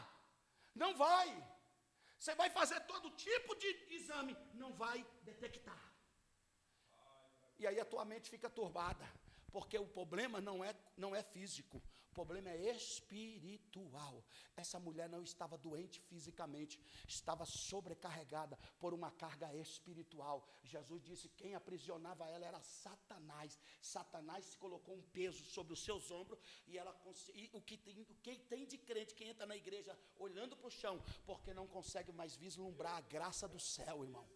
[0.82, 1.28] Não vai.
[2.18, 5.82] Você vai fazer todo tipo de exame, não vai detectar.
[7.58, 9.06] E aí a tua mente fica turbada,
[9.54, 14.24] porque o problema não é, não é físico, o problema é espiritual.
[14.56, 20.44] Essa mulher não estava doente fisicamente, estava sobrecarregada por uma carga espiritual.
[20.64, 23.56] Jesus disse: quem aprisionava ela era Satanás.
[23.80, 26.92] Satanás colocou um peso sobre os seus ombros e ela
[27.52, 30.70] o que tem, o que tem de crente que entra na igreja olhando para o
[30.82, 34.28] chão, porque não consegue mais vislumbrar a graça do céu, irmão.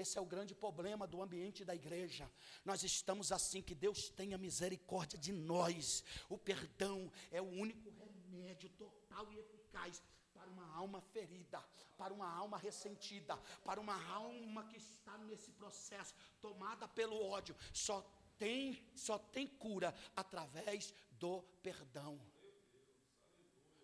[0.00, 2.26] Esse é o grande problema do ambiente da igreja.
[2.64, 6.02] Nós estamos assim, que Deus tenha misericórdia de nós.
[6.26, 11.62] O perdão é o único remédio total e eficaz para uma alma ferida,
[11.98, 17.54] para uma alma ressentida, para uma alma que está nesse processo tomada pelo ódio.
[17.70, 18.00] Só
[18.38, 22.18] tem, só tem cura através do perdão.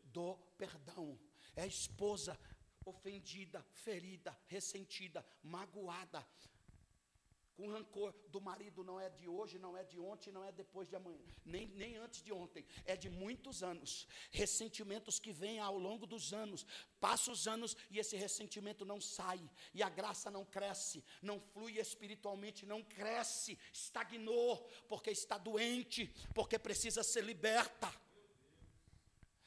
[0.05, 1.19] Do perdão.
[1.55, 2.39] É a esposa
[2.87, 6.25] ofendida, ferida, ressentida, magoada,
[7.57, 10.87] com rancor do marido não é de hoje, não é de ontem, não é depois
[10.89, 14.07] de amanhã, nem, nem antes de ontem, é de muitos anos.
[14.31, 16.67] Ressentimentos que vêm ao longo dos anos,
[17.01, 19.41] passa os anos e esse ressentimento não sai,
[19.73, 26.59] e a graça não cresce, não flui espiritualmente, não cresce, estagnou, porque está doente, porque
[26.59, 28.06] precisa ser liberta.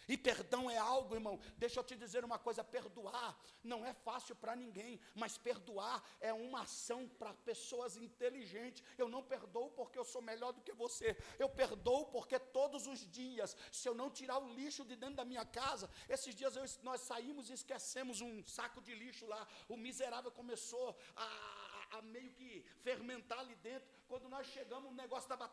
[0.09, 4.35] E perdão é algo, irmão, deixa eu te dizer uma coisa: perdoar não é fácil
[4.35, 8.83] para ninguém, mas perdoar é uma ação para pessoas inteligentes.
[8.97, 13.07] Eu não perdoo porque eu sou melhor do que você, eu perdoo porque todos os
[13.11, 16.65] dias, se eu não tirar o lixo de dentro da minha casa, esses dias eu,
[16.81, 22.01] nós saímos e esquecemos um saco de lixo lá, o miserável começou a, a, a
[22.01, 23.87] meio que fermentar ali dentro.
[24.07, 25.47] Quando nós chegamos, o negócio estava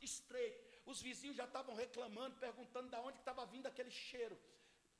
[0.00, 4.38] estreito os vizinhos já estavam reclamando, perguntando de onde estava vindo aquele cheiro.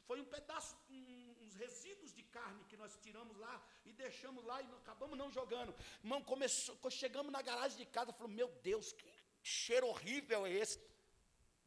[0.06, 4.60] Foi um pedaço, um, uns resíduos de carne que nós tiramos lá e deixamos lá
[4.62, 5.74] e acabamos não jogando.
[6.02, 9.06] Irmão, começou, chegamos na garagem de casa, falou: Meu Deus, que
[9.42, 10.78] cheiro horrível é esse?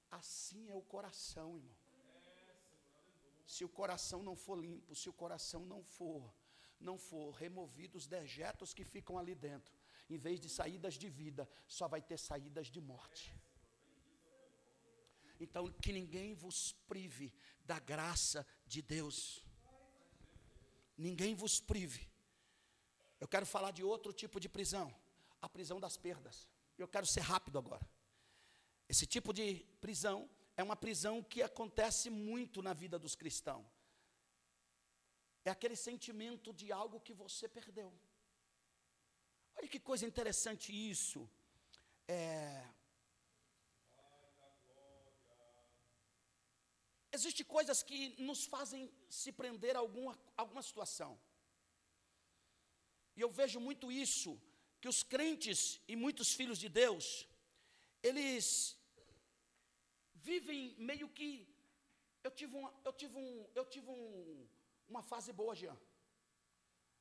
[0.09, 1.75] Assim é o coração, irmão.
[3.45, 6.33] Se o coração não for limpo, se o coração não for,
[6.79, 9.73] não for removido os dejetos que ficam ali dentro,
[10.09, 13.35] em vez de saídas de vida, só vai ter saídas de morte.
[15.39, 19.43] Então, que ninguém vos prive da graça de Deus.
[20.97, 22.09] Ninguém vos prive.
[23.19, 24.93] Eu quero falar de outro tipo de prisão,
[25.41, 26.47] a prisão das perdas.
[26.77, 27.87] Eu quero ser rápido agora.
[28.89, 33.65] Esse tipo de prisão é uma prisão que acontece muito na vida dos cristãos.
[35.43, 37.93] É aquele sentimento de algo que você perdeu.
[39.57, 41.29] Olha que coisa interessante isso.
[42.07, 42.63] É,
[47.17, 51.11] Existem coisas que nos fazem se prender a alguma, alguma situação.
[53.15, 54.31] E eu vejo muito isso,
[54.79, 57.27] que os crentes e muitos filhos de Deus,
[58.03, 58.77] eles
[60.13, 61.29] vivem meio que.
[62.23, 64.47] Eu tive, uma, eu tive, um, eu tive um,
[64.87, 65.77] uma fase boa, Jean.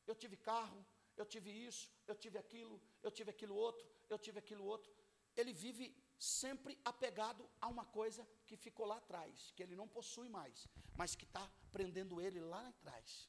[0.07, 0.81] Eu tive carro,
[1.17, 4.91] eu tive isso, eu tive aquilo, eu tive aquilo outro, eu tive aquilo outro.
[5.37, 10.29] Ele vive sempre apegado a uma coisa que ficou lá atrás, que ele não possui
[10.29, 13.29] mais, mas que está prendendo ele lá atrás.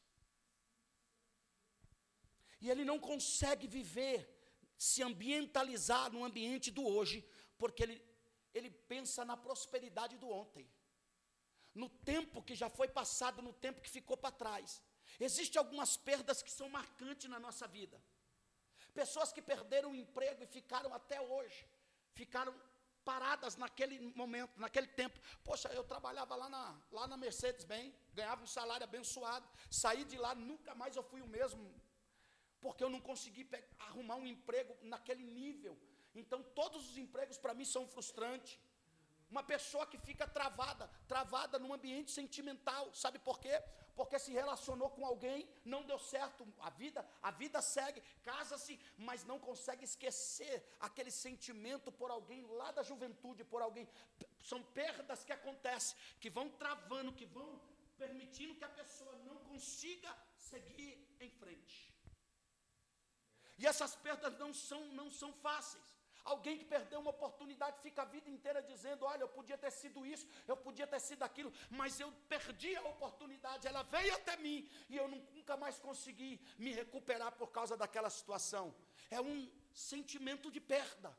[2.61, 4.17] E ele não consegue viver,
[4.77, 7.23] se ambientalizar no ambiente do hoje,
[7.57, 8.01] porque ele,
[8.53, 10.69] ele pensa na prosperidade do ontem,
[11.73, 14.81] no tempo que já foi passado, no tempo que ficou para trás.
[15.19, 18.01] Existem algumas perdas que são marcantes na nossa vida.
[18.93, 21.67] Pessoas que perderam o emprego e ficaram até hoje,
[22.13, 22.53] ficaram
[23.03, 25.17] paradas naquele momento, naquele tempo.
[25.43, 30.17] Poxa, eu trabalhava lá na, lá na Mercedes bem, ganhava um salário abençoado, saí de
[30.17, 31.63] lá, nunca mais eu fui o mesmo,
[32.59, 33.47] porque eu não consegui
[33.79, 35.79] arrumar um emprego naquele nível.
[36.13, 38.59] Então, todos os empregos para mim são frustrantes.
[39.29, 43.61] Uma pessoa que fica travada, travada num ambiente sentimental, sabe por quê?
[43.95, 49.25] Porque se relacionou com alguém, não deu certo, a vida, a vida segue, casa-se, mas
[49.25, 53.87] não consegue esquecer aquele sentimento por alguém lá da juventude, por alguém.
[54.39, 57.59] São perdas que acontecem, que vão travando, que vão
[57.97, 61.93] permitindo que a pessoa não consiga seguir em frente.
[63.57, 65.96] E essas perdas não são, não são fáceis.
[66.31, 70.05] Alguém que perdeu uma oportunidade fica a vida inteira dizendo: Olha, eu podia ter sido
[70.05, 73.65] isso, eu podia ter sido aquilo, mas eu perdi a oportunidade.
[73.65, 78.75] Ela veio até mim e eu nunca mais consegui me recuperar por causa daquela situação.
[79.09, 81.17] É um sentimento de perda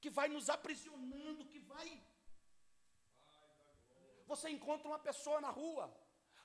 [0.00, 2.02] que vai nos aprisionando, que vai.
[4.26, 5.94] Você encontra uma pessoa na rua,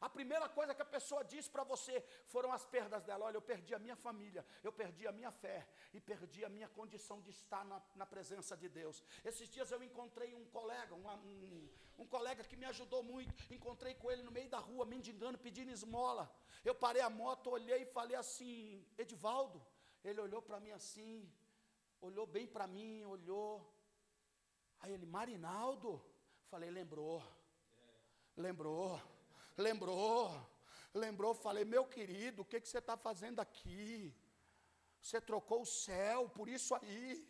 [0.02, 3.26] a primeira coisa que a pessoa diz para você foram as perdas dela.
[3.26, 6.68] Olha, eu perdi a minha família, eu perdi a minha fé e perdi a minha
[6.70, 9.04] condição de estar na, na presença de Deus.
[9.24, 13.34] Esses dias eu encontrei um colega, um, um, um colega que me ajudou muito.
[13.54, 16.30] Encontrei com ele no meio da rua, mendigando, pedindo esmola.
[16.64, 19.66] Eu parei a moto, olhei e falei assim: Edivaldo.
[20.04, 21.28] Ele olhou para mim assim,
[22.00, 23.74] olhou bem para mim, olhou.
[24.82, 26.00] Aí ele, Marinaldo.
[26.52, 27.24] Falei, lembrou.
[28.38, 29.02] Lembrou
[29.58, 30.32] lembrou,
[30.94, 34.14] lembrou, falei, meu querido, o que, que você está fazendo aqui?
[35.02, 37.28] Você trocou o céu, por isso aí.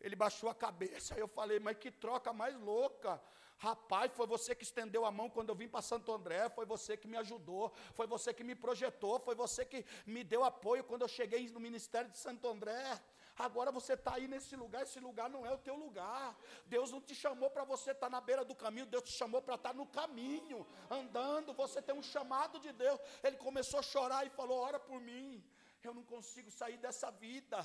[0.00, 3.20] Ele baixou a cabeça, eu falei, mas que troca mais louca.
[3.58, 6.96] Rapaz, foi você que estendeu a mão quando eu vim para Santo André, foi você
[6.96, 11.02] que me ajudou, foi você que me projetou, foi você que me deu apoio quando
[11.02, 12.98] eu cheguei no ministério de Santo André.
[13.40, 16.36] Agora você está aí nesse lugar, esse lugar não é o teu lugar.
[16.66, 19.40] Deus não te chamou para você estar tá na beira do caminho, Deus te chamou
[19.40, 21.54] para estar tá no caminho, andando.
[21.54, 23.00] Você tem um chamado de Deus.
[23.22, 25.42] Ele começou a chorar e falou: Ora por mim.
[25.82, 27.58] Eu não consigo sair dessa vida.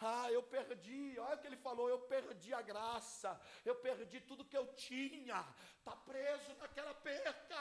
[0.00, 1.18] Ah, eu perdi.
[1.18, 3.38] Olha o que ele falou: eu perdi a graça.
[3.64, 5.44] Eu perdi tudo que eu tinha.
[5.78, 7.60] Está preso naquela perca.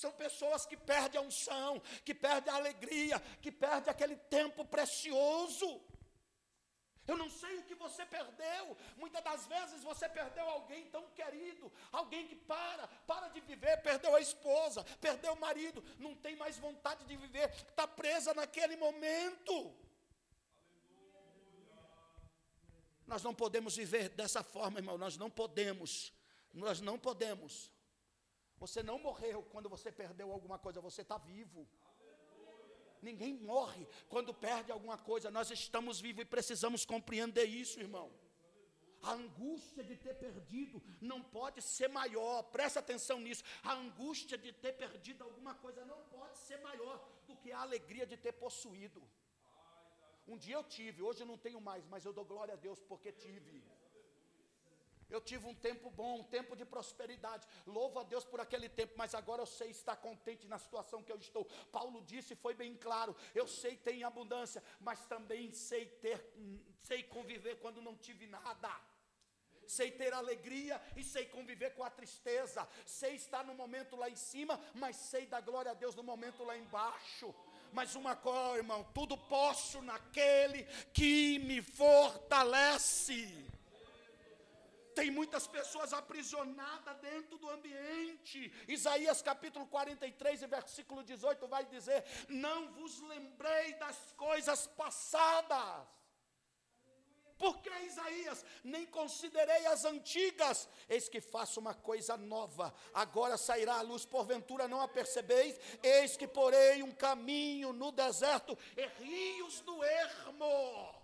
[0.00, 5.68] São pessoas que perdem a unção, que perdem a alegria, que perdem aquele tempo precioso.
[7.10, 8.76] Eu não sei o que você perdeu.
[8.98, 14.14] Muitas das vezes você perdeu alguém tão querido, alguém que para, para de viver, perdeu
[14.14, 19.74] a esposa, perdeu o marido, não tem mais vontade de viver, está presa naquele momento.
[23.06, 26.12] Nós não podemos viver dessa forma, irmão, nós não podemos,
[26.52, 27.74] nós não podemos.
[28.58, 31.66] Você não morreu quando você perdeu alguma coisa, você está vivo.
[33.02, 38.10] Ninguém morre quando perde alguma coisa, nós estamos vivos e precisamos compreender isso, irmão.
[39.02, 43.44] A angústia de ter perdido não pode ser maior, presta atenção nisso.
[43.62, 48.06] A angústia de ter perdido alguma coisa não pode ser maior do que a alegria
[48.06, 49.02] de ter possuído.
[50.26, 52.80] Um dia eu tive, hoje eu não tenho mais, mas eu dou glória a Deus
[52.80, 53.62] porque tive.
[55.08, 57.46] Eu tive um tempo bom, um tempo de prosperidade.
[57.66, 61.12] Louvo a Deus por aquele tempo, mas agora eu sei estar contente na situação que
[61.12, 61.44] eu estou.
[61.70, 66.34] Paulo disse, foi bem claro: eu sei ter em abundância, mas também sei ter,
[66.82, 68.70] sei conviver quando não tive nada.
[69.66, 72.68] Sei ter alegria e sei conviver com a tristeza.
[72.84, 76.44] Sei estar no momento lá em cima, mas sei dar glória a Deus no momento
[76.44, 77.34] lá embaixo.
[77.72, 83.45] Mas uma coisa, irmão, tudo posso naquele que me fortalece.
[84.96, 88.50] Tem muitas pessoas aprisionadas dentro do ambiente.
[88.66, 95.86] Isaías capítulo 43, versículo 18 vai dizer: Não vos lembrei das coisas passadas.
[97.36, 98.42] Por que Isaías?
[98.64, 100.66] Nem considerei as antigas.
[100.88, 102.72] Eis que faço uma coisa nova.
[102.94, 105.60] Agora sairá a luz, porventura não a percebeis.
[105.82, 110.95] Eis que porei um caminho no deserto e rios no ermo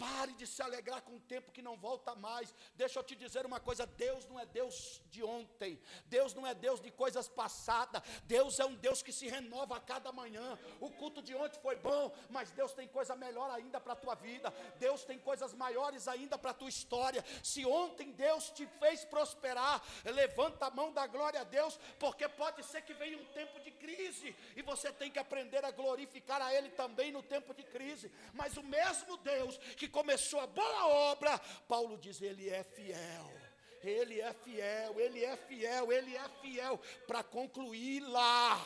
[0.00, 2.54] Pare de se alegrar com um tempo que não volta mais.
[2.74, 6.54] Deixa eu te dizer uma coisa: Deus não é Deus de ontem, Deus não é
[6.54, 10.58] Deus de coisas passadas, Deus é um Deus que se renova a cada manhã.
[10.80, 14.14] O culto de ontem foi bom, mas Deus tem coisa melhor ainda para a tua
[14.14, 17.22] vida, Deus tem coisas maiores ainda para a tua história.
[17.42, 22.64] Se ontem Deus te fez prosperar, levanta a mão da glória a Deus, porque pode
[22.64, 26.54] ser que venha um tempo de crise e você tem que aprender a glorificar a
[26.54, 28.10] Ele também no tempo de crise.
[28.32, 31.38] Mas o mesmo Deus que começou a boa obra,
[31.68, 33.40] Paulo diz: Ele é fiel.
[33.82, 38.60] Ele é fiel, ele é fiel, ele é fiel para concluir lá.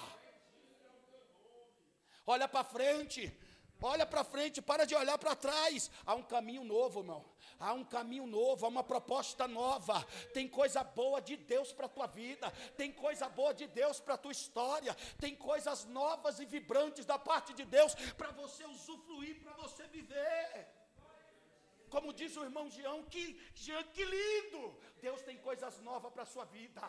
[2.26, 3.32] Olha para frente,
[3.80, 5.88] olha para frente, para de olhar para trás.
[6.04, 7.24] Há um caminho novo, irmão.
[7.60, 10.04] Há um caminho novo, há uma proposta nova.
[10.32, 14.14] Tem coisa boa de Deus para a tua vida, tem coisa boa de Deus para
[14.14, 19.40] a tua história, tem coisas novas e vibrantes da parte de Deus para você usufruir,
[19.42, 20.73] para você viver.
[21.94, 23.24] Como diz o irmão Jean, que,
[23.54, 24.62] Jean, que lindo!
[25.00, 26.82] Deus tem coisas novas para a sua vida.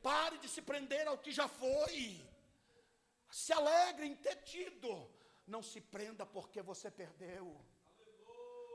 [0.00, 2.24] Pare de se prender ao que já foi.
[3.28, 5.10] Se alegre em ter tido.
[5.44, 7.60] Não se prenda porque você perdeu.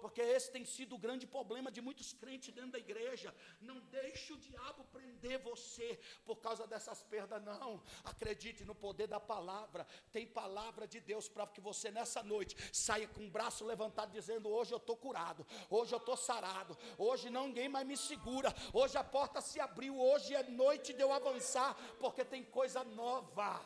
[0.02, 3.34] Porque esse tem sido o grande problema de muitos crentes dentro da igreja.
[3.62, 7.82] Não deixe o diabo prender você por causa dessas perdas, não.
[8.04, 9.86] Acredite no poder da palavra.
[10.12, 14.50] Tem palavra de Deus para que você nessa noite saia com o braço levantado dizendo:
[14.50, 19.04] Hoje eu estou curado, hoje eu estou sarado, hoje ninguém mais me segura, hoje a
[19.04, 23.62] porta se abriu, hoje é noite de eu avançar, porque tem coisa nova.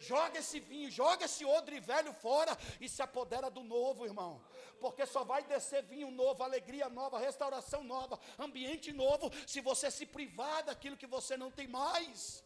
[0.00, 4.40] Joga esse vinho, joga esse odre velho fora e se apodera do novo, irmão
[4.80, 10.06] porque só vai descer vinho novo, alegria nova, restauração nova, ambiente novo, se você se
[10.06, 12.44] privar daquilo que você não tem mais.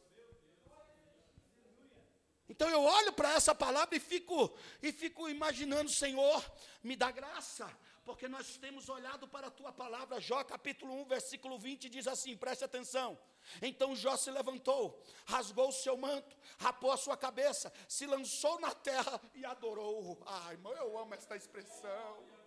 [2.48, 6.44] Então eu olho para essa palavra e fico e fico imaginando, Senhor,
[6.82, 7.70] me dá graça,
[8.04, 12.36] porque nós temos olhado para a tua palavra, Jó capítulo 1, versículo 20 diz assim:
[12.36, 13.18] preste atenção.
[13.60, 18.74] Então Jó se levantou, rasgou o seu manto, rapou a sua cabeça, se lançou na
[18.74, 20.20] terra e adorou.
[20.26, 22.41] Ai, irmão, eu amo esta expressão.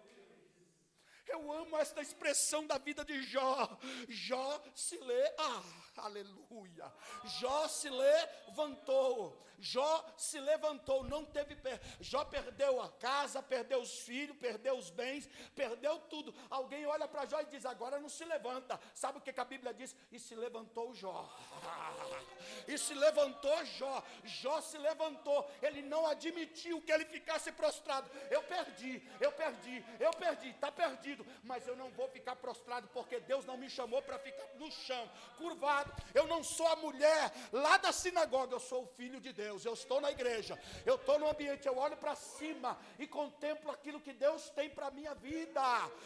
[1.36, 3.77] Eu amo esta expressão da vida de Jó.
[4.07, 5.63] Jó se lê, ah,
[5.97, 6.91] aleluia.
[7.39, 9.45] Jó se levantou.
[9.59, 11.55] Jó se levantou, não teve.
[11.55, 11.79] Per...
[11.99, 16.33] Jó perdeu a casa, perdeu os filhos, perdeu os bens, perdeu tudo.
[16.49, 18.79] Alguém olha para Jó e diz: agora não se levanta.
[18.93, 19.95] Sabe o que, que a Bíblia diz?
[20.11, 21.29] E se levantou Jó.
[22.67, 24.03] E se levantou Jó.
[24.23, 25.49] Jó se levantou.
[25.61, 28.09] Ele não admitiu que ele ficasse prostrado.
[28.29, 31.24] Eu perdi, eu perdi, eu perdi, está perdido.
[31.43, 35.09] Mas eu não vou ficar prostrado, porque Deus não me chamou para ficar no chão,
[35.38, 35.91] curvado.
[36.13, 39.65] Eu não sou a mulher lá da sinagoga, eu sou o filho de Deus.
[39.65, 43.99] Eu estou na igreja, eu estou no ambiente, eu olho para cima e contemplo aquilo
[43.99, 45.61] que Deus tem para a minha vida.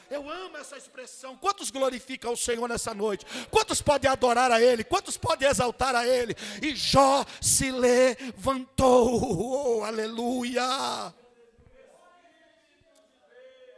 [0.09, 1.37] Eu amo essa expressão.
[1.37, 3.25] Quantos glorificam o Senhor nessa noite?
[3.49, 4.83] Quantos podem adorar a Ele?
[4.83, 6.35] Quantos podem exaltar a Ele?
[6.61, 11.13] E Jó se levantou, oh, aleluia.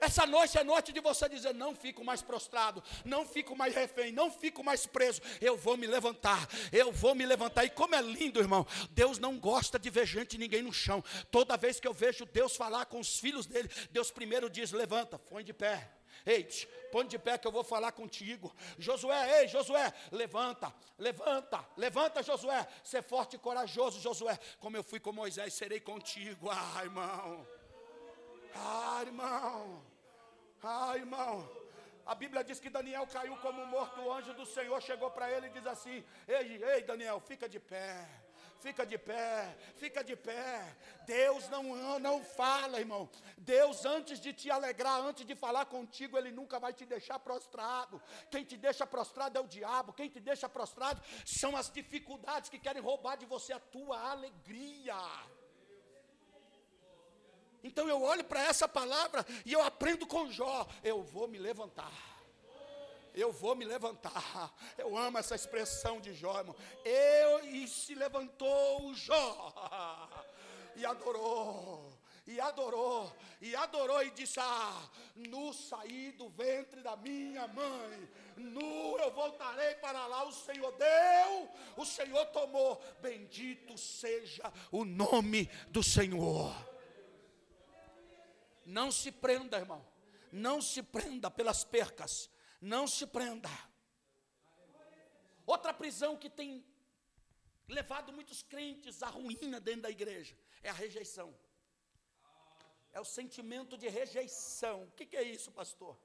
[0.01, 4.11] Essa noite é noite de você dizer: não fico mais prostrado, não fico mais refém,
[4.11, 5.21] não fico mais preso.
[5.39, 7.65] Eu vou me levantar, eu vou me levantar.
[7.65, 11.03] E como é lindo, irmão, Deus não gosta de ver gente ninguém no chão.
[11.29, 15.19] Toda vez que eu vejo Deus falar com os filhos dele, Deus primeiro diz: levanta,
[15.19, 15.87] põe de pé.
[16.25, 16.47] Ei,
[16.91, 18.53] põe de pé que eu vou falar contigo.
[18.79, 22.67] Josué, ei, Josué, levanta, levanta, levanta, Josué.
[22.83, 24.37] Ser forte e corajoso, Josué.
[24.59, 26.49] Como eu fui com Moisés, serei contigo.
[26.49, 27.47] Ah, irmão.
[28.55, 29.90] Ah, irmão.
[30.63, 31.49] Ah, irmão.
[32.05, 34.01] A Bíblia diz que Daniel caiu como morto.
[34.01, 37.59] O anjo do Senhor chegou para ele e diz assim: Ei, ei, Daniel, fica de
[37.59, 38.07] pé.
[38.61, 40.77] Fica de pé, fica de pé.
[41.07, 43.09] Deus não, não fala, irmão.
[43.35, 47.99] Deus, antes de te alegrar, antes de falar contigo, Ele nunca vai te deixar prostrado.
[48.29, 49.93] Quem te deixa prostrado é o diabo.
[49.93, 54.95] Quem te deixa prostrado são as dificuldades que querem roubar de você a tua alegria.
[57.63, 60.67] Então eu olho para essa palavra e eu aprendo com Jó.
[60.83, 61.91] Eu vou me levantar.
[63.13, 64.53] Eu vou me levantar.
[64.77, 66.55] Eu amo essa expressão de Jó, irmão.
[66.85, 69.53] Eu e se levantou Jó
[70.75, 77.47] e adorou e adorou, e adorou e disse: Ah, nu saí do ventre da minha
[77.47, 80.23] mãe, nu eu voltarei para lá.
[80.23, 82.81] O Senhor deu, o Senhor tomou.
[83.01, 86.70] Bendito seja o nome do Senhor.
[88.71, 89.85] Não se prenda, irmão.
[90.31, 92.29] Não se prenda pelas percas.
[92.61, 93.49] Não se prenda.
[95.45, 96.65] Outra prisão que tem
[97.67, 101.37] levado muitos crentes à ruína dentro da igreja é a rejeição.
[102.93, 104.83] É o sentimento de rejeição.
[104.83, 105.97] O que, é isso, pastor?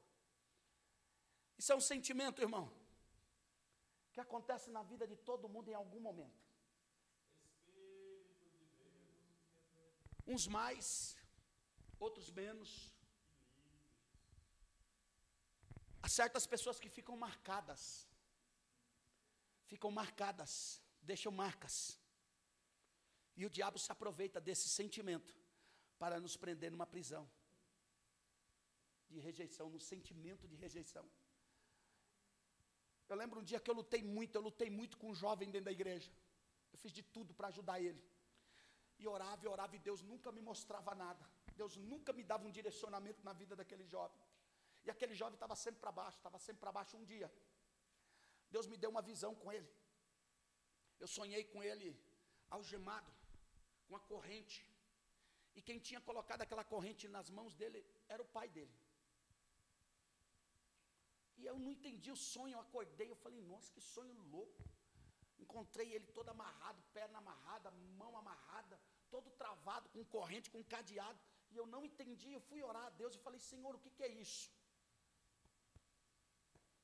[1.56, 2.72] Isso é um sentimento, irmão,
[4.12, 6.44] que acontece na vida de todo mundo em algum momento.
[10.26, 11.15] Uns mais,
[11.98, 12.70] outros menos.
[16.02, 18.08] Há certas pessoas que ficam marcadas,
[19.66, 21.98] ficam marcadas, deixam marcas.
[23.36, 25.34] E o diabo se aproveita desse sentimento
[25.98, 27.28] para nos prender numa prisão
[29.08, 31.06] de rejeição, no sentimento de rejeição.
[33.08, 35.66] Eu lembro um dia que eu lutei muito, eu lutei muito com um jovem dentro
[35.66, 36.10] da igreja.
[36.72, 38.02] Eu fiz de tudo para ajudar ele.
[38.98, 41.24] E orava e orava, e Deus nunca me mostrava nada.
[41.60, 44.22] Deus nunca me dava um direcionamento na vida daquele jovem.
[44.86, 47.28] E aquele jovem estava sempre para baixo, estava sempre para baixo um dia.
[48.54, 49.70] Deus me deu uma visão com ele.
[51.02, 51.88] Eu sonhei com ele
[52.56, 53.12] algemado,
[53.88, 54.60] com a corrente.
[55.56, 57.80] E quem tinha colocado aquela corrente nas mãos dele
[58.14, 58.76] era o pai dele.
[61.38, 64.62] E eu não entendi o sonho, eu acordei, eu falei, nossa, que sonho louco.
[65.44, 68.80] Encontrei ele todo amarrado, perna amarrada, mão amarrada,
[69.10, 71.20] todo travado, com corrente, com cadeado.
[71.60, 74.12] Eu não entendi, eu fui orar a Deus e falei, Senhor, o que, que é
[74.26, 74.46] isso?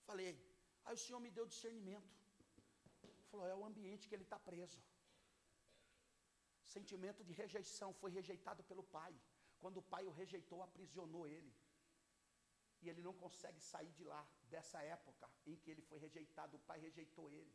[0.08, 0.30] Falei,
[0.84, 2.12] aí o Senhor me deu discernimento.
[3.30, 4.80] Falou, é o ambiente que ele está preso.
[6.76, 9.14] Sentimento de rejeição, foi rejeitado pelo pai.
[9.60, 11.52] Quando o pai o rejeitou, aprisionou ele.
[12.82, 16.60] E ele não consegue sair de lá, dessa época em que ele foi rejeitado, o
[16.60, 17.54] pai rejeitou ele.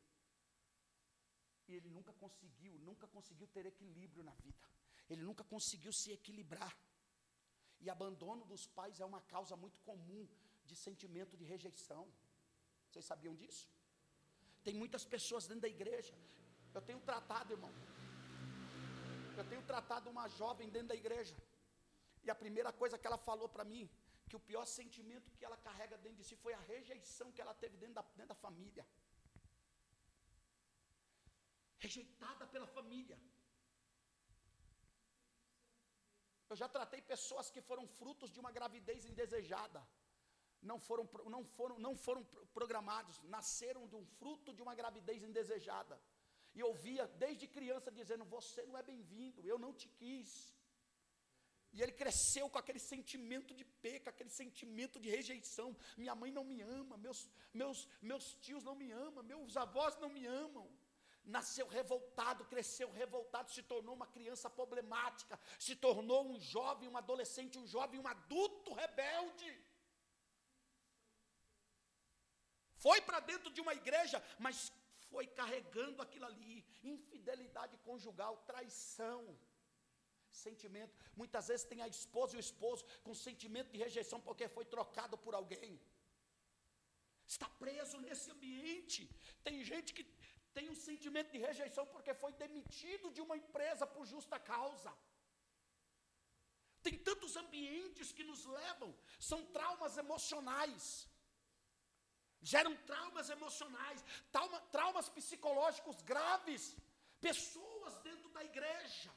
[1.68, 4.70] E ele nunca conseguiu, nunca conseguiu ter equilíbrio na vida.
[5.10, 6.74] Ele nunca conseguiu se equilibrar.
[7.84, 10.28] E abandono dos pais é uma causa muito comum
[10.70, 12.04] de sentimento de rejeição.
[12.88, 13.66] Vocês sabiam disso?
[14.66, 16.14] Tem muitas pessoas dentro da igreja.
[16.78, 17.74] Eu tenho tratado, irmão.
[19.40, 21.36] Eu tenho tratado uma jovem dentro da igreja.
[22.26, 23.84] E a primeira coisa que ela falou para mim,
[24.28, 27.54] que o pior sentimento que ela carrega dentro de si foi a rejeição que ela
[27.54, 28.86] teve dentro da, dentro da família.
[31.86, 33.18] Rejeitada pela família.
[36.50, 39.86] Eu já tratei pessoas que foram frutos de uma gravidez indesejada.
[40.62, 42.24] Não foram, não foram, não foram
[42.54, 46.02] programados, nasceram de um fruto de uma gravidez indesejada.
[46.56, 50.56] E ouvia desde criança dizendo: Você não é bem-vindo, eu não te quis.
[51.74, 55.76] E ele cresceu com aquele sentimento de peca, aquele sentimento de rejeição.
[55.96, 60.10] Minha mãe não me ama, meus, meus, meus tios não me amam, meus avós não
[60.10, 60.68] me amam.
[61.36, 67.60] Nasceu revoltado, cresceu revoltado, se tornou uma criança problemática, se tornou um jovem, um adolescente,
[67.60, 69.52] um jovem, um adulto rebelde.
[72.86, 74.72] Foi para dentro de uma igreja, mas
[75.12, 79.22] foi carregando aquilo ali, infidelidade conjugal, traição
[80.46, 80.96] sentimento.
[81.16, 85.18] Muitas vezes tem a esposa e o esposo com sentimento de rejeição porque foi trocado
[85.18, 85.80] por alguém.
[87.26, 89.10] Está preso nesse ambiente.
[89.44, 90.04] Tem gente que
[90.58, 94.92] tem um sentimento de rejeição porque foi demitido de uma empresa por justa causa.
[96.86, 98.90] Tem tantos ambientes que nos levam,
[99.30, 100.84] são traumas emocionais.
[102.54, 104.04] Geram traumas emocionais,
[104.36, 106.64] trauma, traumas psicológicos graves.
[107.28, 109.12] Pessoas dentro da igreja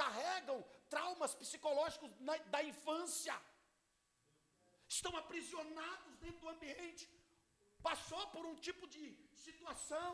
[0.00, 0.58] carregam
[0.94, 3.36] traumas psicológicos na, da infância,
[4.96, 7.04] estão aprisionados dentro do ambiente,
[7.88, 9.04] passou por um tipo de
[9.46, 10.12] situação,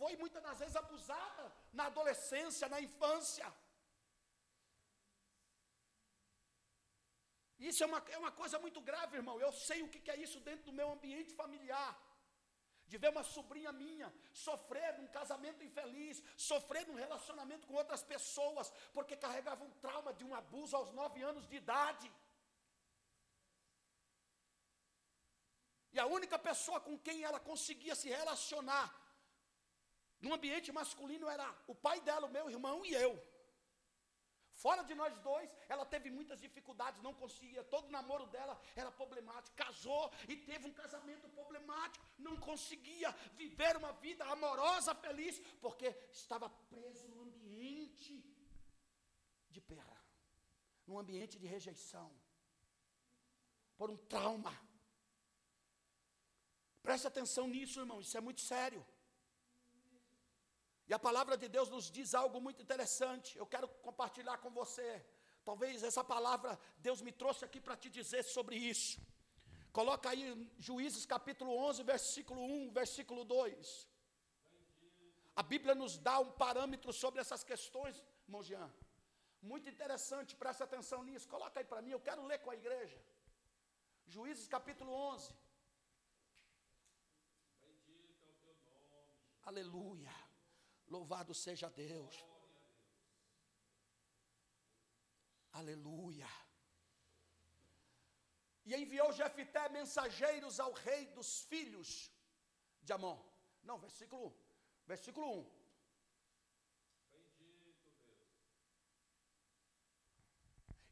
[0.00, 1.44] foi muitas das vezes abusada
[1.78, 3.46] na adolescência, na infância.
[7.68, 9.38] Isso é uma, é uma coisa muito grave, irmão.
[9.46, 11.90] Eu sei o que é isso dentro do meu ambiente familiar
[12.90, 14.08] de ver uma sobrinha minha
[14.44, 20.24] sofrer num casamento infeliz, sofrer num relacionamento com outras pessoas, porque carregava um trauma de
[20.28, 22.08] um abuso aos nove anos de idade.
[25.92, 28.86] E a única pessoa com quem ela conseguia se relacionar
[30.20, 33.12] no ambiente masculino era o pai dela, o meu irmão e eu.
[34.62, 37.64] Fora de nós dois, ela teve muitas dificuldades, não conseguia.
[37.64, 39.56] Todo o namoro dela era problemático.
[39.56, 42.04] Casou e teve um casamento problemático.
[42.18, 43.10] Não conseguia
[43.42, 48.22] viver uma vida amorosa, feliz, porque estava preso no ambiente
[49.48, 50.04] de perra,
[50.86, 52.14] num ambiente de rejeição,
[53.78, 54.54] por um trauma.
[56.82, 58.86] Preste atenção nisso, irmão, isso é muito sério.
[60.90, 63.38] E a palavra de Deus nos diz algo muito interessante.
[63.38, 64.88] Eu quero compartilhar com você.
[65.48, 69.00] Talvez essa palavra Deus me trouxe aqui para te dizer sobre isso.
[69.78, 70.24] Coloca aí
[70.58, 73.88] Juízes capítulo 11, versículo 1, versículo 2.
[75.36, 78.68] A Bíblia nos dá um parâmetro sobre essas questões, irmão Jean.
[79.40, 81.28] Muito interessante, presta atenção nisso.
[81.28, 83.00] Coloca aí para mim, eu quero ler com a igreja.
[84.08, 85.32] Juízes capítulo 11.
[87.60, 89.14] Bendito é o teu nome.
[89.44, 90.29] Aleluia.
[90.90, 92.14] Louvado seja Deus.
[95.52, 96.28] Aleluia.
[98.66, 102.10] E enviou Jefité mensageiros ao rei dos filhos
[102.82, 103.18] de Amon.
[103.62, 104.34] Não, versículo 1.
[104.86, 105.50] Versículo 1.
[107.12, 108.28] Bendito Deus.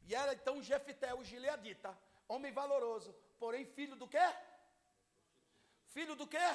[0.07, 1.97] E era então Jefité, o gileadita,
[2.27, 4.27] homem valoroso, porém filho do quê?
[5.87, 6.49] Filho do quê?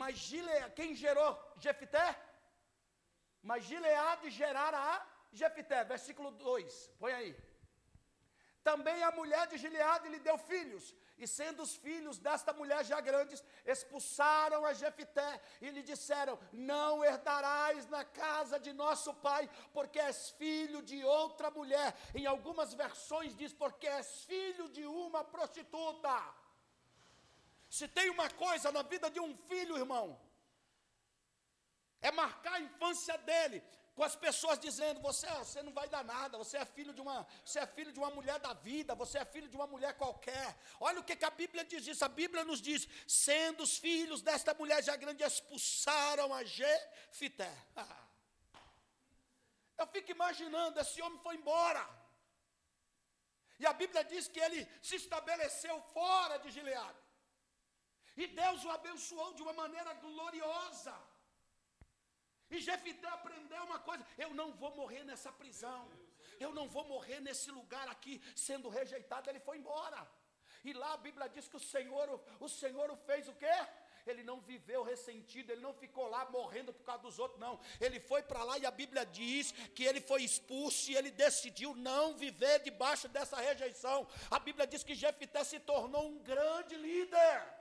[0.00, 1.32] Mas Gilead, quem gerou
[1.64, 2.06] Jefité?
[3.40, 5.06] Mas Gileade gerara a
[5.40, 7.32] Jefité, versículo 2, põe aí.
[8.68, 10.84] Também a mulher de Gileade lhe deu filhos,
[11.16, 17.04] e sendo os filhos desta mulher já grandes, expulsaram a Jefité e lhe disseram: Não
[17.04, 21.94] herdarás na casa de nosso pai, porque és filho de outra mulher.
[22.14, 26.16] Em algumas versões diz: Porque és filho de uma prostituta.
[27.76, 30.06] Se tem uma coisa na vida de um filho, irmão,
[32.00, 33.58] é marcar a infância dele,
[33.96, 37.16] com as pessoas dizendo: você, você não vai dar nada, você é filho de uma,
[37.44, 40.48] você é filho de uma mulher da vida, você é filho de uma mulher qualquer.
[40.78, 42.04] Olha o que, que a Bíblia diz isso.
[42.04, 47.52] A Bíblia nos diz: sendo os filhos desta mulher já grande expulsaram a Jefité.
[49.76, 51.84] Eu fico imaginando, esse homem foi embora.
[53.58, 57.03] E a Bíblia diz que ele se estabeleceu fora de Gileade.
[58.16, 60.94] E Deus o abençoou de uma maneira gloriosa.
[62.50, 65.90] E Jefité aprendeu uma coisa: eu não vou morrer nessa prisão,
[66.38, 69.28] eu não vou morrer nesse lugar aqui sendo rejeitado.
[69.28, 70.06] Ele foi embora.
[70.64, 73.56] E lá a Bíblia diz que o Senhor, o Senhor o fez o quê?
[74.06, 77.58] Ele não viveu ressentido, ele não ficou lá morrendo por causa dos outros, não.
[77.80, 81.74] Ele foi para lá e a Bíblia diz que ele foi expulso e ele decidiu
[81.74, 84.06] não viver debaixo dessa rejeição.
[84.30, 87.53] A Bíblia diz que Jefité se tornou um grande líder.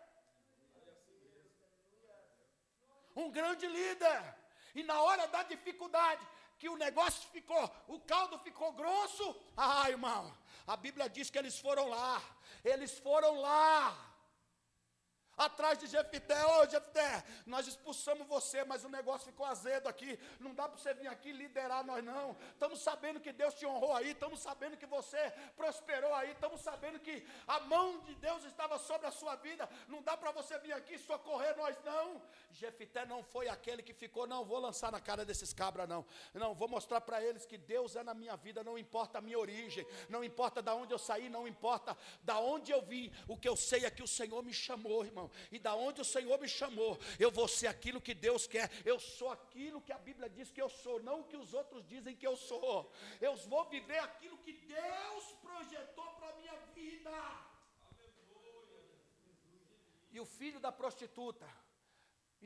[3.15, 4.35] Um grande líder.
[4.75, 6.25] E na hora da dificuldade,
[6.57, 10.33] que o negócio ficou, o caldo ficou grosso, ah, irmão,
[10.65, 12.21] a Bíblia diz que eles foram lá,
[12.63, 13.95] eles foram lá,
[15.35, 20.19] Atrás de Jefité, ô oh, Jefité, nós expulsamos você, mas o negócio ficou azedo aqui.
[20.39, 22.37] Não dá para você vir aqui liderar nós, não.
[22.51, 26.99] Estamos sabendo que Deus te honrou aí, estamos sabendo que você prosperou aí, estamos sabendo
[26.99, 29.67] que a mão de Deus estava sobre a sua vida.
[29.87, 32.21] Não dá para você vir aqui socorrer nós, não.
[32.51, 36.05] Jefité não foi aquele que ficou, não, vou lançar na cara desses cabras, não.
[36.35, 39.39] Não, vou mostrar para eles que Deus é na minha vida, não importa a minha
[39.39, 43.11] origem, não importa da onde eu saí, não importa da onde eu vim.
[43.27, 46.01] O que eu sei é que o Senhor me chamou, irmão irmão, e da onde
[46.01, 48.69] o Senhor me chamou, eu vou ser aquilo que Deus quer.
[48.85, 51.85] Eu sou aquilo que a Bíblia diz que eu sou, não o que os outros
[51.87, 52.91] dizem que eu sou.
[53.21, 57.11] Eu vou viver aquilo que Deus projetou para a minha vida.
[60.11, 61.47] E o filho da prostituta,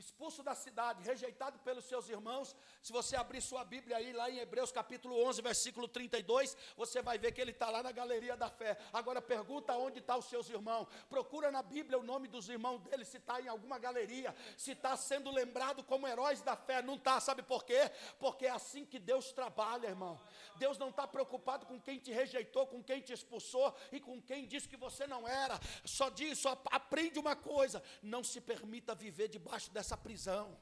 [0.00, 2.54] expulso da cidade, rejeitado pelos seus irmãos.
[2.82, 7.18] Se você abrir sua Bíblia aí, lá em Hebreus capítulo 11, versículo 32, você vai
[7.18, 8.78] ver que ele está lá na galeria da fé.
[8.92, 10.86] Agora pergunta onde estão tá os seus irmãos.
[11.08, 14.96] Procura na Bíblia o nome dos irmãos dele, se está em alguma galeria, se está
[14.96, 16.80] sendo lembrado como heróis da fé.
[16.82, 17.90] Não está, sabe por quê?
[18.18, 20.20] Porque é assim que Deus trabalha, irmão.
[20.56, 24.46] Deus não está preocupado com quem te rejeitou, com quem te expulsou e com quem
[24.46, 25.58] disse que você não era.
[25.84, 30.56] Só diz, só aprende uma coisa: não se permita viver debaixo dessa prisão.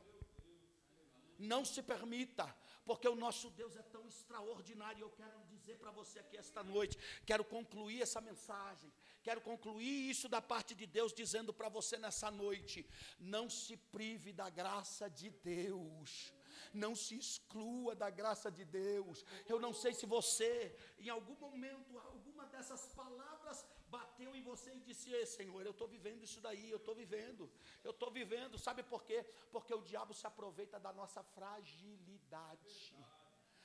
[1.39, 2.47] Não se permita,
[2.85, 5.03] porque o nosso Deus é tão extraordinário.
[5.03, 8.91] Eu quero dizer para você aqui esta noite, quero concluir essa mensagem,
[9.22, 14.33] quero concluir isso da parte de Deus, dizendo para você nessa noite: não se prive
[14.33, 16.33] da graça de Deus
[16.72, 19.24] não se exclua da graça de Deus.
[19.49, 24.80] Eu não sei se você, em algum momento, alguma dessas palavras bateu em você e
[24.80, 27.51] disse: Ei, Senhor, eu estou vivendo isso daí, eu estou vivendo,
[27.84, 28.59] eu estou vivendo.
[28.59, 29.24] Sabe por quê?
[29.51, 32.95] Porque o diabo se aproveita da nossa fragilidade.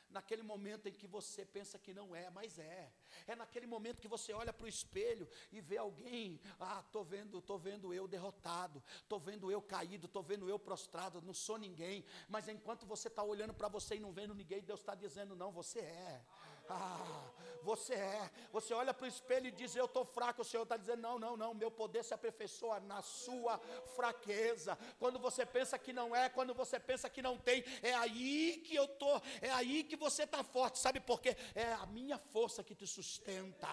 [0.09, 2.91] Naquele momento em que você pensa que não é, mas é.
[3.25, 7.39] É naquele momento que você olha para o espelho e vê alguém, ah, estou vendo,
[7.39, 12.03] estou vendo eu derrotado, estou vendo eu caído, estou vendo eu prostrado, não sou ninguém.
[12.27, 15.49] Mas enquanto você está olhando para você e não vendo ninguém, Deus está dizendo, não,
[15.49, 16.25] você é.
[16.71, 17.31] Ah,
[17.63, 18.31] você é.
[18.51, 20.41] Você olha para o espelho e diz: Eu estou fraco.
[20.41, 21.53] O Senhor está dizendo: Não, não, não.
[21.53, 23.59] Meu poder se aperfeiçoa na sua
[23.95, 24.77] fraqueza.
[24.97, 28.75] Quando você pensa que não é, quando você pensa que não tem, é aí que
[28.75, 29.21] eu estou.
[29.41, 30.79] É aí que você está forte.
[30.79, 31.35] Sabe por quê?
[31.53, 33.69] É a minha força que te sustenta.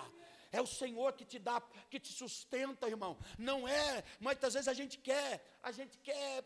[0.50, 3.18] É o Senhor que te dá, que te sustenta, irmão.
[3.38, 4.04] Não é.
[4.20, 6.44] Muitas vezes a gente quer, a gente quer.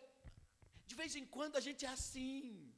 [0.87, 2.72] De vez em quando a gente é assim.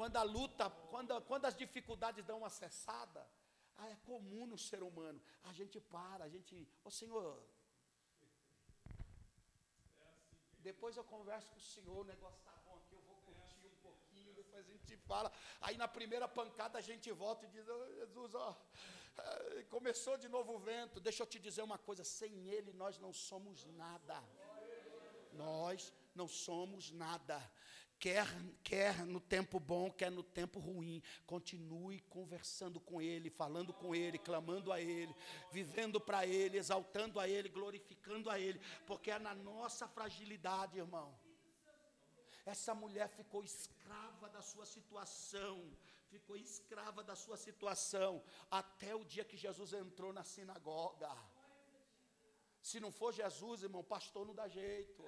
[0.00, 3.20] Quando a luta, quando, quando as dificuldades dão uma cessada,
[3.76, 5.20] ah, é comum no ser humano.
[5.44, 7.42] A gente para, a gente, ô oh, Senhor,
[10.60, 13.76] depois eu converso com o Senhor, o negócio está bom aqui, eu vou curtir um
[13.82, 15.30] pouquinho, depois a gente fala.
[15.60, 18.56] Aí na primeira pancada a gente volta e diz, oh, Jesus, ó,
[19.18, 20.98] eh, começou de novo o vento.
[20.98, 24.18] Deixa eu te dizer uma coisa, sem Ele nós não somos nada.
[25.34, 27.38] Nós não somos nada
[28.00, 28.26] quer,
[28.64, 34.18] quer no tempo bom, quer no tempo ruim, continue conversando com Ele, falando com Ele,
[34.18, 35.14] clamando a Ele,
[35.52, 41.14] vivendo para Ele, exaltando a Ele, glorificando a Ele, porque é na nossa fragilidade, irmão.
[42.46, 45.70] Essa mulher ficou escrava da sua situação,
[46.08, 51.14] ficou escrava da sua situação, até o dia que Jesus entrou na sinagoga.
[52.62, 55.04] Se não for Jesus, irmão, pastor não dá jeito.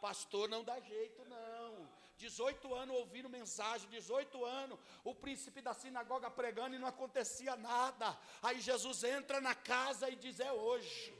[0.00, 2.03] Pastor não dá jeito, não.
[2.16, 8.16] 18 anos ouvindo mensagem, 18 anos, o príncipe da sinagoga pregando e não acontecia nada.
[8.42, 11.14] Aí Jesus entra na casa e diz: É hoje,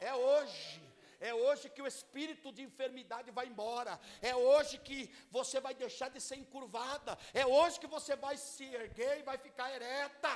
[0.00, 0.90] é hoje.
[1.28, 4.00] É hoje que o espírito de enfermidade vai embora.
[4.22, 4.98] É hoje que
[5.30, 7.18] você vai deixar de ser encurvada.
[7.34, 10.34] É hoje que você vai se erguer e vai ficar ereta.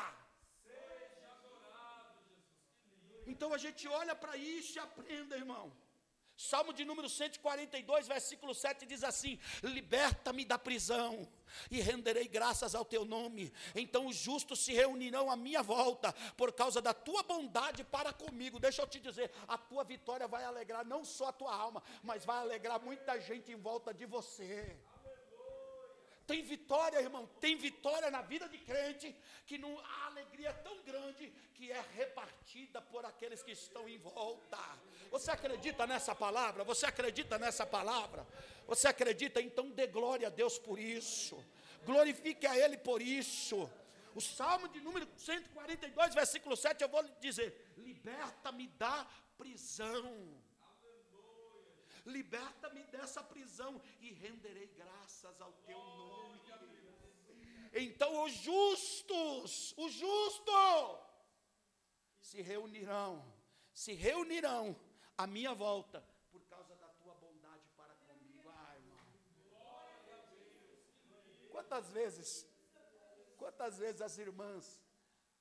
[3.26, 5.72] Então a gente olha para isso e aprenda, irmão.
[6.36, 11.28] Salmo de número 142, versículo 7 diz assim: Liberta-me da prisão
[11.70, 13.52] e renderei graças ao teu nome.
[13.74, 18.58] Então os justos se reunirão à minha volta por causa da tua bondade para comigo.
[18.58, 22.24] Deixa eu te dizer, a tua vitória vai alegrar não só a tua alma, mas
[22.24, 24.76] vai alegrar muita gente em volta de você.
[26.26, 29.14] Tem vitória, irmão, tem vitória na vida de crente,
[29.46, 34.58] que não, a alegria tão grande que é repartida por aqueles que estão em volta.
[35.10, 36.64] Você acredita nessa palavra?
[36.64, 38.26] Você acredita nessa palavra?
[38.66, 39.40] Você acredita?
[39.40, 41.44] Então dê glória a Deus por isso.
[41.84, 43.70] Glorifique a Ele por isso.
[44.14, 49.06] O Salmo de número 142, versículo 7, eu vou lhe dizer: Liberta-me da
[49.36, 50.42] prisão
[52.04, 56.40] liberta-me dessa prisão e renderei graças ao teu nome.
[57.72, 61.00] Então os justos, os justos,
[62.20, 63.24] se reunirão,
[63.72, 64.76] se reunirão
[65.18, 68.48] à minha volta por causa da tua bondade para comigo.
[68.48, 68.98] Ai, irmão.
[71.50, 72.46] Quantas vezes,
[73.36, 74.83] quantas vezes as irmãs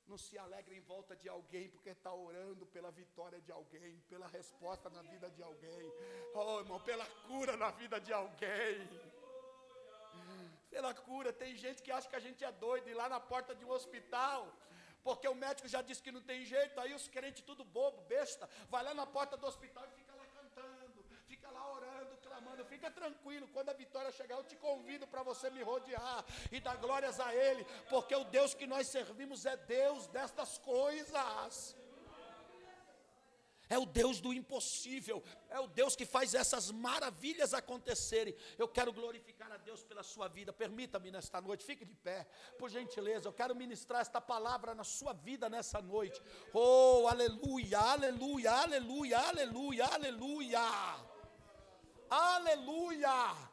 [0.08, 4.28] não se alegra em volta de alguém porque está orando pela vitória de alguém, pela
[4.28, 5.92] resposta na vida de alguém,
[6.34, 8.90] oh irmão, pela cura na vida de alguém.
[10.70, 13.54] Pela cura, tem gente que acha que a gente é doido ir lá na porta
[13.56, 14.52] de um hospital,
[15.04, 18.50] porque o médico já disse que não tem jeito, aí os crentes tudo bobo, besta,
[18.70, 20.03] vai lá na porta do hospital e fica
[22.64, 26.60] clamando, fica tranquilo, quando a vitória chegar, eu te convido para você me rodear e
[26.60, 31.76] dar glórias a Ele, porque o Deus que nós servimos é Deus destas coisas.
[33.70, 38.36] É o Deus do impossível, é o Deus que faz essas maravilhas acontecerem.
[38.58, 40.54] Eu quero glorificar a Deus pela sua vida.
[40.54, 42.28] Permita-me nesta noite, fique de pé,
[42.60, 43.28] por gentileza.
[43.28, 46.22] Eu quero ministrar esta palavra na sua vida nessa noite.
[46.54, 51.13] Oh, aleluia, aleluia, aleluia, aleluia, aleluia.
[52.14, 53.53] Aleluia!